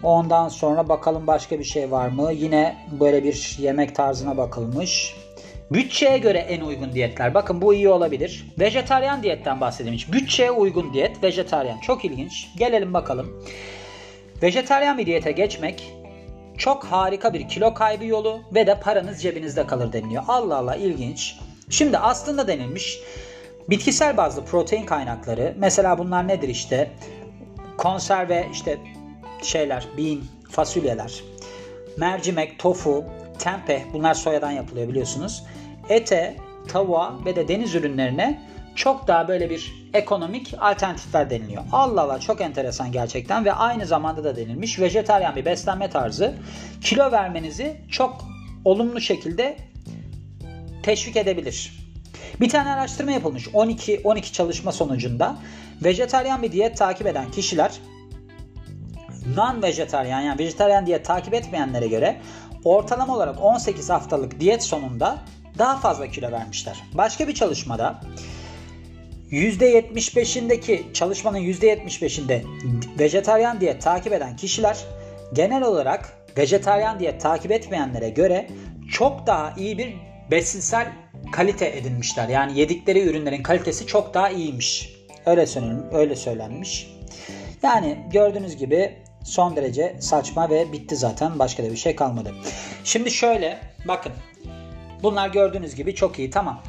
Ondan 0.03 0.49
sonra 0.49 0.89
bakalım 0.89 1.27
başka 1.27 1.59
bir 1.59 1.65
şey 1.65 1.91
var 1.91 2.09
mı? 2.09 2.33
Yine 2.33 2.77
böyle 3.01 3.25
bir 3.25 3.57
yemek 3.59 3.95
tarzına 3.95 4.37
bakılmış. 4.37 5.15
Bütçeye 5.71 6.19
göre 6.19 6.39
en 6.39 6.61
uygun 6.61 6.93
diyetler. 6.93 7.35
Bakın 7.35 7.63
bu 7.63 7.75
iyi 7.75 7.89
olabilir. 7.89 8.47
Vejetaryen 8.59 9.23
diyetten 9.23 9.61
bahsedilmiş. 9.61 10.13
Bütçeye 10.13 10.51
uygun 10.51 10.95
diyet 10.95 11.23
vejetaryen. 11.23 11.81
Çok 11.81 12.05
ilginç. 12.05 12.49
Gelelim 12.57 12.95
bakalım. 12.95 13.45
Vejetaryen 14.43 14.99
bir 14.99 15.07
diyete 15.07 15.33
geçmek 15.33 15.93
çok 16.59 16.85
harika 16.85 17.35
bir 17.35 17.49
kilo 17.49 17.75
kaybı 17.75 18.05
yolu 18.05 18.41
ve 18.55 18.67
de 18.67 18.81
paranız 18.81 19.23
cebinizde 19.23 19.67
kalır 19.67 19.93
deniliyor. 19.93 20.23
Allah 20.29 20.57
Allah 20.57 20.77
ilginç. 20.77 21.37
Şimdi 21.71 21.99
aslında 21.99 22.49
denilmiş 22.49 22.99
bitkisel 23.71 24.17
bazlı 24.17 24.45
protein 24.45 24.87
kaynakları 24.87 25.55
mesela 25.59 25.99
bunlar 25.99 26.29
nedir 26.29 26.49
işte 26.49 26.91
konserve 27.79 28.47
işte 28.53 28.79
şeyler 29.43 29.87
bean 29.99 30.19
fasulyeler 30.51 31.23
mercimek 31.97 32.59
tofu 32.59 33.05
tempeh 33.39 33.81
bunlar 33.93 34.15
soyadan 34.15 34.51
yapılıyor 34.51 34.89
biliyorsunuz 34.89 35.45
ete 35.89 36.37
tavuğa 36.69 37.25
ve 37.25 37.37
de 37.37 37.49
deniz 37.49 37.75
ürünlerine 37.75 38.43
çok 38.75 39.09
daha 39.09 39.29
böyle 39.29 39.51
bir 39.51 39.89
ekonomik 39.95 40.55
alternatifler 40.61 41.31
deniliyor. 41.31 41.63
Allah 41.73 42.03
Allah 42.03 42.19
çok 42.19 42.41
enteresan 42.41 42.93
gerçekten 42.93 43.45
ve 43.45 43.53
aynı 43.53 43.87
zamanda 43.87 44.25
da 44.25 44.37
denilmiş 44.37 44.79
vejetaryen 44.79 45.37
bir 45.37 45.45
beslenme 45.45 45.91
tarzı 45.91 46.35
kilo 46.81 47.13
vermenizi 47.13 47.77
çok 47.91 48.25
olumlu 48.65 49.01
şekilde 49.01 49.57
teşvik 50.83 51.17
edebilir. 51.17 51.87
Bir 52.41 52.49
tane 52.49 52.71
araştırma 52.73 53.11
yapılmış 53.11 53.49
12 53.53 54.01
12 54.05 54.33
çalışma 54.33 54.73
sonucunda 54.73 55.37
vejetaryen 55.85 56.43
bir 56.43 56.53
diyet 56.53 56.77
takip 56.77 57.07
eden 57.07 57.31
kişiler 57.31 57.73
non 59.37 59.63
vejetaryen 59.63 60.21
yani 60.21 60.39
vejetaryen 60.39 60.87
diyet 60.87 61.05
takip 61.05 61.35
etmeyenlere 61.35 61.87
göre 61.87 62.21
ortalama 62.65 63.15
olarak 63.15 63.45
18 63.45 63.91
haftalık 63.91 64.41
diyet 64.41 64.63
sonunda 64.63 65.19
daha 65.59 65.77
fazla 65.77 66.07
kilo 66.07 66.33
vermişler. 66.33 66.83
Başka 66.95 67.29
bir 67.29 67.35
çalışmada 67.35 68.01
%75'indeki 69.31 70.93
çalışmanın 70.93 71.39
%75'inde 71.39 72.43
vejetaryen 72.99 73.61
diyet 73.61 73.83
takip 73.83 74.13
eden 74.13 74.37
kişiler 74.37 74.85
genel 75.33 75.63
olarak 75.63 76.19
vejetaryen 76.39 77.01
diyet 77.01 77.21
takip 77.21 77.53
etmeyenlere 77.53 78.11
göre 78.11 78.49
çok 78.93 79.27
daha 79.27 79.55
iyi 79.57 79.79
bir 79.79 79.95
besinsel 80.31 80.93
kalite 81.33 81.67
edinmişler. 81.77 82.29
Yani 82.29 82.59
yedikleri 82.59 83.01
ürünlerin 83.01 83.43
kalitesi 83.43 83.87
çok 83.87 84.15
daha 84.15 84.31
iyiymiş. 84.31 84.97
Öyle 85.27 85.47
söylenmiş. 85.47 85.95
Öyle 85.95 86.17
söylenmiş. 86.17 86.91
Yani 87.63 87.99
gördüğünüz 88.13 88.57
gibi 88.57 88.97
son 89.25 89.57
derece 89.57 89.97
saçma 90.01 90.51
ve 90.51 90.73
bitti 90.73 90.97
zaten. 90.97 91.39
Başka 91.39 91.65
da 91.65 91.71
bir 91.73 91.77
şey 91.77 91.97
kalmadı. 91.97 92.35
Şimdi 92.85 93.11
şöyle 93.11 93.59
bakın. 93.89 94.13
Bunlar 95.03 95.29
gördüğünüz 95.29 95.75
gibi 95.75 95.95
çok 95.95 96.19
iyi 96.19 96.31
tamam. 96.31 96.63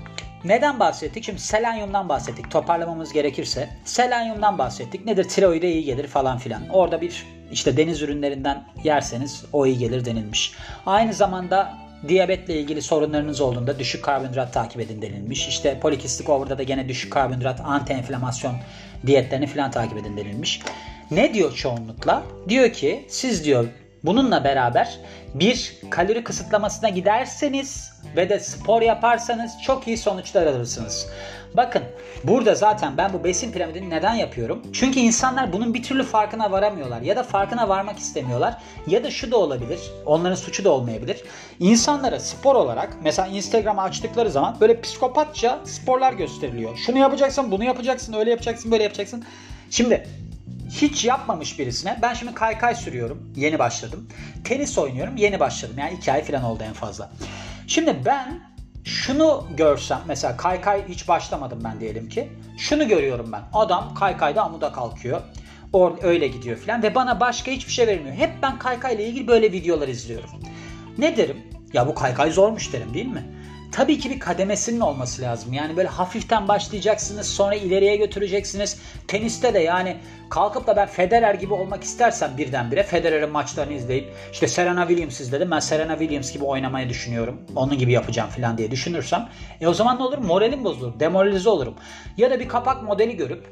Neden 0.43 0.79
bahsettik? 0.79 1.23
Şimdi 1.23 1.39
selenyumdan 1.39 2.09
bahsettik. 2.09 2.51
Toparlamamız 2.51 3.13
gerekirse. 3.13 3.69
Selenyumdan 3.85 4.57
bahsettik. 4.57 5.05
Nedir? 5.05 5.23
Tiroide 5.23 5.71
iyi 5.71 5.83
gelir 5.83 6.07
falan 6.07 6.37
filan. 6.37 6.69
Orada 6.69 7.01
bir 7.01 7.25
işte 7.51 7.77
deniz 7.77 8.01
ürünlerinden 8.01 8.65
yerseniz 8.83 9.45
o 9.53 9.65
iyi 9.65 9.77
gelir 9.77 10.05
denilmiş. 10.05 10.53
Aynı 10.85 11.13
zamanda 11.13 11.73
diyabetle 12.07 12.59
ilgili 12.59 12.81
sorunlarınız 12.81 13.41
olduğunda 13.41 13.79
düşük 13.79 14.03
karbonhidrat 14.03 14.53
takip 14.53 14.81
edin 14.81 15.01
denilmiş. 15.01 15.47
İşte 15.47 15.79
polikistik 15.79 16.29
over'da 16.29 16.57
da 16.57 16.63
gene 16.63 16.89
düşük 16.89 17.13
karbonhidrat 17.13 17.61
anti 17.63 17.93
enflamasyon 17.93 18.55
diyetlerini 19.05 19.47
falan 19.47 19.71
takip 19.71 19.97
edin 19.97 20.17
denilmiş. 20.17 20.61
Ne 21.11 21.33
diyor 21.33 21.55
çoğunlukla? 21.55 22.23
Diyor 22.49 22.73
ki 22.73 23.05
siz 23.09 23.45
diyor 23.45 23.65
bununla 24.03 24.43
beraber 24.43 24.99
bir 25.33 25.77
kalori 25.89 26.23
kısıtlamasına 26.23 26.89
giderseniz 26.89 27.91
ve 28.15 28.29
de 28.29 28.39
spor 28.39 28.81
yaparsanız 28.81 29.51
çok 29.65 29.87
iyi 29.87 29.97
sonuçlar 29.97 30.45
alırsınız. 30.47 31.07
Bakın 31.53 31.83
burada 32.23 32.55
zaten 32.55 32.97
ben 32.97 33.13
bu 33.13 33.23
besin 33.23 33.51
piramidini 33.51 33.89
neden 33.89 34.13
yapıyorum? 34.13 34.61
Çünkü 34.73 34.99
insanlar 34.99 35.53
bunun 35.53 35.73
bir 35.73 35.83
türlü 35.83 36.03
farkına 36.03 36.51
varamıyorlar 36.51 37.01
ya 37.01 37.15
da 37.15 37.23
farkına 37.23 37.69
varmak 37.69 37.99
istemiyorlar 37.99 38.57
ya 38.87 39.03
da 39.03 39.11
şu 39.11 39.31
da 39.31 39.37
olabilir. 39.37 39.79
Onların 40.05 40.35
suçu 40.35 40.63
da 40.63 40.71
olmayabilir. 40.71 41.23
İnsanlara 41.59 42.19
spor 42.19 42.55
olarak 42.55 42.97
mesela 43.03 43.27
Instagram 43.27 43.79
açtıkları 43.79 44.31
zaman 44.31 44.57
böyle 44.61 44.81
psikopatça 44.81 45.59
sporlar 45.65 46.13
gösteriliyor. 46.13 46.77
Şunu 46.77 46.97
yapacaksın, 46.97 47.51
bunu 47.51 47.63
yapacaksın, 47.63 48.13
öyle 48.13 48.29
yapacaksın, 48.29 48.71
böyle 48.71 48.83
yapacaksın. 48.83 49.25
Şimdi 49.69 50.07
hiç 50.71 51.05
yapmamış 51.05 51.59
birisine 51.59 51.99
ben 52.01 52.13
şimdi 52.13 52.33
kaykay 52.33 52.75
sürüyorum. 52.75 53.33
Yeni 53.35 53.59
başladım. 53.59 54.07
Tenis 54.43 54.77
oynuyorum. 54.77 55.17
Yeni 55.17 55.39
başladım. 55.39 55.75
Yani 55.79 55.93
iki 55.93 56.11
ay 56.11 56.23
falan 56.23 56.43
oldu 56.43 56.63
en 56.67 56.73
fazla. 56.73 57.11
Şimdi 57.67 57.95
ben 58.05 58.39
şunu 58.83 59.47
görsem 59.57 60.01
mesela 60.07 60.37
kaykay 60.37 60.87
hiç 60.87 61.07
başlamadım 61.07 61.61
ben 61.63 61.79
diyelim 61.79 62.09
ki. 62.09 62.29
Şunu 62.57 62.87
görüyorum 62.87 63.31
ben. 63.31 63.41
Adam 63.53 63.95
kaykayda 63.95 64.43
amuda 64.43 64.71
kalkıyor. 64.71 65.21
Or 65.73 65.91
öyle 66.01 66.27
gidiyor 66.27 66.57
falan 66.57 66.83
ve 66.83 66.95
bana 66.95 67.19
başka 67.19 67.51
hiçbir 67.51 67.71
şey 67.71 67.87
vermiyor. 67.87 68.15
Hep 68.15 68.31
ben 68.41 68.59
kaykayla 68.59 69.03
ilgili 69.03 69.27
böyle 69.27 69.51
videolar 69.51 69.87
izliyorum. 69.87 70.29
Ne 70.97 71.17
derim? 71.17 71.37
Ya 71.73 71.87
bu 71.87 71.95
kaykay 71.95 72.31
zormuş 72.31 72.73
derim 72.73 72.93
değil 72.93 73.05
mi? 73.05 73.36
Tabii 73.71 73.99
ki 73.99 74.09
bir 74.09 74.19
kademesinin 74.19 74.79
olması 74.79 75.21
lazım. 75.21 75.53
Yani 75.53 75.77
böyle 75.77 75.87
hafiften 75.87 76.47
başlayacaksınız 76.47 77.27
sonra 77.27 77.55
ileriye 77.55 77.95
götüreceksiniz. 77.95 78.79
Teniste 79.07 79.53
de 79.53 79.59
yani 79.59 79.97
kalkıp 80.29 80.67
da 80.67 80.75
ben 80.75 80.87
Federer 80.87 81.33
gibi 81.33 81.53
olmak 81.53 81.83
istersem 81.83 82.37
birdenbire 82.37 82.83
Federer'in 82.83 83.29
maçlarını 83.29 83.73
izleyip 83.73 84.13
işte 84.31 84.47
Serena 84.47 84.87
Williams 84.87 85.19
izledim 85.19 85.51
ben 85.51 85.59
Serena 85.59 85.97
Williams 85.97 86.33
gibi 86.33 86.43
oynamayı 86.45 86.89
düşünüyorum. 86.89 87.41
Onun 87.55 87.77
gibi 87.77 87.91
yapacağım 87.91 88.29
falan 88.29 88.57
diye 88.57 88.71
düşünürsem 88.71 89.29
e 89.61 89.67
o 89.67 89.73
zaman 89.73 89.99
ne 89.99 90.03
olur? 90.03 90.17
Moralim 90.17 90.63
bozulur. 90.63 90.99
Demoralize 90.99 91.49
olurum. 91.49 91.75
Ya 92.17 92.31
da 92.31 92.39
bir 92.39 92.47
kapak 92.47 92.83
modeli 92.83 93.17
görüp 93.17 93.45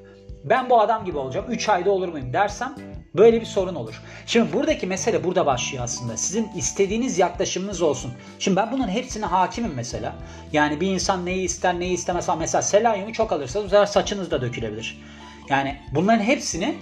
ben 0.44 0.70
bu 0.70 0.82
adam 0.82 1.06
gibi 1.06 1.18
olacağım 1.18 1.46
3 1.50 1.70
ayda 1.70 1.92
olur 1.92 2.08
muyum 2.08 2.34
dersem 2.34 2.76
Böyle 3.18 3.42
bir 3.42 3.46
sorun 3.46 3.76
olur. 3.76 4.02
Şimdi 4.26 4.54
buradaki 4.54 4.88
mesele 4.88 5.24
burada 5.24 5.46
başlıyor 5.46 5.84
aslında. 5.84 6.18
Sizin 6.18 6.50
istediğiniz 6.56 7.20
yaklaşımınız 7.20 7.82
olsun. 7.82 8.14
Şimdi 8.40 8.58
ben 8.58 8.72
bunun 8.72 8.88
hepsine 8.88 9.26
hakimim 9.26 9.74
mesela. 9.76 10.16
Yani 10.54 10.82
bir 10.82 10.88
insan 10.88 11.26
neyi 11.26 11.44
ister 11.44 11.80
neyi 11.80 11.94
istemez. 11.94 12.30
Mesela 12.40 12.62
selenyumu 12.62 13.14
çok 13.14 13.32
alırsanız 13.32 13.72
bu 13.72 13.88
saçınız 13.88 14.32
da 14.32 14.42
dökülebilir. 14.42 15.02
Yani 15.50 15.82
bunların 15.92 16.24
hepsini 16.24 16.76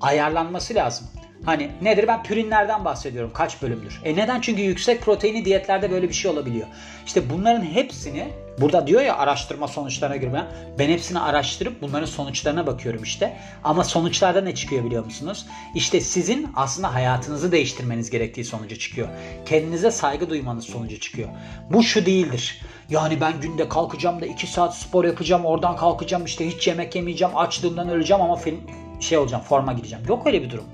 ayarlanması 0.00 0.74
lazım. 0.74 1.06
Hani 1.44 1.70
nedir 1.82 2.08
ben 2.08 2.22
pürinlerden 2.22 2.84
bahsediyorum 2.84 3.30
kaç 3.34 3.62
bölümdür. 3.62 4.00
E 4.04 4.16
neden? 4.16 4.40
Çünkü 4.40 4.62
yüksek 4.62 5.02
proteini 5.02 5.44
diyetlerde 5.44 5.90
böyle 5.90 6.08
bir 6.08 6.14
şey 6.14 6.30
olabiliyor. 6.30 6.66
İşte 7.06 7.30
bunların 7.30 7.64
hepsini 7.64 8.28
burada 8.60 8.86
diyor 8.86 9.02
ya 9.02 9.16
araştırma 9.16 9.68
sonuçlarına 9.68 10.32
ben, 10.32 10.46
ben 10.78 10.88
hepsini 10.88 11.20
araştırıp 11.20 11.82
bunların 11.82 12.06
sonuçlarına 12.06 12.66
bakıyorum 12.66 13.02
işte. 13.02 13.36
Ama 13.64 13.84
sonuçlarda 13.84 14.40
ne 14.40 14.54
çıkıyor 14.54 14.84
biliyor 14.84 15.04
musunuz? 15.04 15.46
İşte 15.74 16.00
sizin 16.00 16.48
aslında 16.56 16.94
hayatınızı 16.94 17.52
değiştirmeniz 17.52 18.10
gerektiği 18.10 18.44
sonucu 18.44 18.78
çıkıyor. 18.78 19.08
Kendinize 19.46 19.90
saygı 19.90 20.30
duymanız 20.30 20.64
sonucu 20.64 21.00
çıkıyor. 21.00 21.28
Bu 21.70 21.82
şu 21.82 22.06
değildir. 22.06 22.60
Yani 22.90 23.20
ben 23.20 23.40
günde 23.40 23.68
kalkacağım 23.68 24.20
da 24.20 24.26
2 24.26 24.46
saat 24.46 24.76
spor 24.76 25.04
yapacağım 25.04 25.44
oradan 25.44 25.76
kalkacağım 25.76 26.24
işte 26.24 26.48
hiç 26.48 26.68
yemek 26.68 26.96
yemeyeceğim 26.96 27.36
açlığımdan 27.36 27.88
öleceğim 27.88 28.22
ama 28.22 28.36
film 28.36 28.60
şey 29.00 29.18
olacağım 29.18 29.42
forma 29.42 29.72
gireceğim. 29.72 30.04
Yok 30.08 30.26
öyle 30.26 30.42
bir 30.42 30.50
durum. 30.50 30.64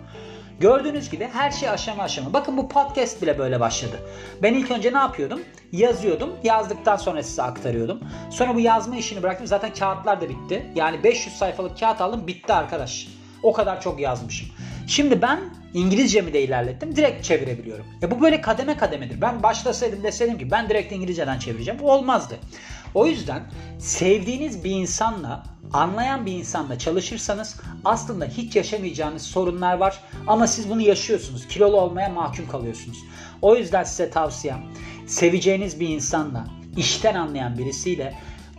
Gördüğünüz 0.61 1.11
gibi 1.11 1.29
her 1.33 1.51
şey 1.51 1.68
aşama 1.68 2.03
aşama. 2.03 2.33
Bakın 2.33 2.57
bu 2.57 2.68
podcast 2.68 3.23
bile 3.23 3.38
böyle 3.38 3.61
başladı. 3.61 4.01
Ben 4.42 4.55
ilk 4.55 4.70
önce 4.70 4.92
ne 4.92 4.99
yapıyordum? 4.99 5.40
Yazıyordum. 5.73 6.31
Yazdıktan 6.44 6.96
sonra 6.96 7.23
size 7.23 7.42
aktarıyordum. 7.42 8.01
Sonra 8.31 8.55
bu 8.55 8.61
yazma 8.61 8.96
işini 8.96 9.23
bıraktım. 9.23 9.46
Zaten 9.46 9.75
kağıtlar 9.75 10.20
da 10.20 10.29
bitti. 10.29 10.66
Yani 10.75 11.05
500 11.05 11.37
sayfalık 11.37 11.81
kağıt 11.81 12.01
aldım 12.01 12.27
bitti 12.27 12.53
arkadaş. 12.53 13.09
O 13.42 13.53
kadar 13.53 13.81
çok 13.81 14.01
yazmışım. 14.01 14.49
Şimdi 14.87 15.23
ben 15.23 15.40
İngilizcemi 15.75 16.33
de 16.33 16.42
ilerlettim. 16.42 16.96
Direkt 16.96 17.25
çevirebiliyorum. 17.25 17.87
Ya 18.03 18.11
bu 18.11 18.23
böyle 18.23 18.40
kademe 18.40 18.77
kademedir. 18.77 19.20
Ben 19.20 19.42
başlasaydım 19.42 20.03
deseydim 20.03 20.38
ki 20.38 20.51
ben 20.51 20.68
direkt 20.68 20.92
İngilizceden 20.92 21.38
çevireceğim. 21.38 21.81
Olmazdı. 21.83 22.35
O 22.94 23.07
yüzden 23.07 23.42
sevdiğiniz 23.79 24.64
bir 24.64 24.70
insanla, 24.70 25.42
anlayan 25.72 26.26
bir 26.26 26.33
insanla 26.33 26.78
çalışırsanız 26.78 27.61
aslında 27.85 28.24
hiç 28.24 28.56
yaşamayacağınız 28.56 29.22
sorunlar 29.22 29.74
var 29.74 30.00
ama 30.26 30.46
siz 30.46 30.70
bunu 30.70 30.80
yaşıyorsunuz. 30.80 31.48
Kilolu 31.48 31.80
olmaya 31.80 32.09
mahkum 32.09 32.48
kalıyorsunuz. 32.48 32.98
O 33.42 33.56
yüzden 33.56 33.85
size 33.85 34.11
tavsiyem 34.11 34.62
seveceğiniz 35.06 35.80
bir 35.80 35.88
insanla, 35.88 36.46
işten 36.76 37.14
anlayan 37.14 37.59
birisiyle 37.59 38.14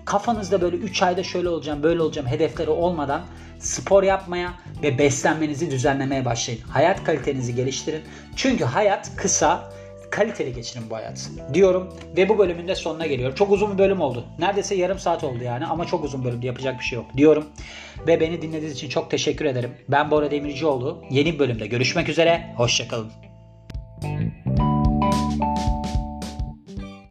kafanızda 0.05 0.61
böyle 0.61 0.75
3 0.77 1.03
ayda 1.03 1.23
şöyle 1.23 1.49
olacağım, 1.49 1.83
böyle 1.83 2.01
olacağım 2.01 2.27
hedefleri 2.27 2.69
olmadan 2.69 3.21
spor 3.59 4.03
yapmaya 4.03 4.53
ve 4.83 4.97
beslenmenizi 4.97 5.71
düzenlemeye 5.71 6.25
başlayın. 6.25 6.61
Hayat 6.61 7.03
kalitenizi 7.03 7.55
geliştirin. 7.55 8.01
Çünkü 8.35 8.63
hayat 8.63 9.15
kısa 9.15 9.73
kaliteli 10.11 10.53
geçirin 10.53 10.89
bu 10.89 10.95
hayat 10.95 11.29
diyorum 11.53 11.93
ve 12.17 12.29
bu 12.29 12.37
bölümün 12.37 12.67
de 12.67 12.75
sonuna 12.75 13.05
geliyor. 13.05 13.35
Çok 13.35 13.51
uzun 13.51 13.73
bir 13.73 13.77
bölüm 13.77 14.01
oldu. 14.01 14.25
Neredeyse 14.39 14.75
yarım 14.75 14.99
saat 14.99 15.23
oldu 15.23 15.43
yani 15.43 15.65
ama 15.65 15.85
çok 15.85 16.03
uzun 16.03 16.23
bölümde 16.23 16.47
yapacak 16.47 16.79
bir 16.79 16.83
şey 16.83 16.95
yok 16.95 17.05
diyorum. 17.17 17.45
Ve 18.07 18.19
beni 18.19 18.41
dinlediğiniz 18.41 18.73
için 18.73 18.89
çok 18.89 19.11
teşekkür 19.11 19.45
ederim. 19.45 19.71
Ben 19.89 20.11
Bora 20.11 20.31
Demircioğlu. 20.31 21.03
Yeni 21.09 21.33
bir 21.33 21.39
bölümde 21.39 21.67
görüşmek 21.67 22.09
üzere. 22.09 22.53
Hoşçakalın. 22.57 23.11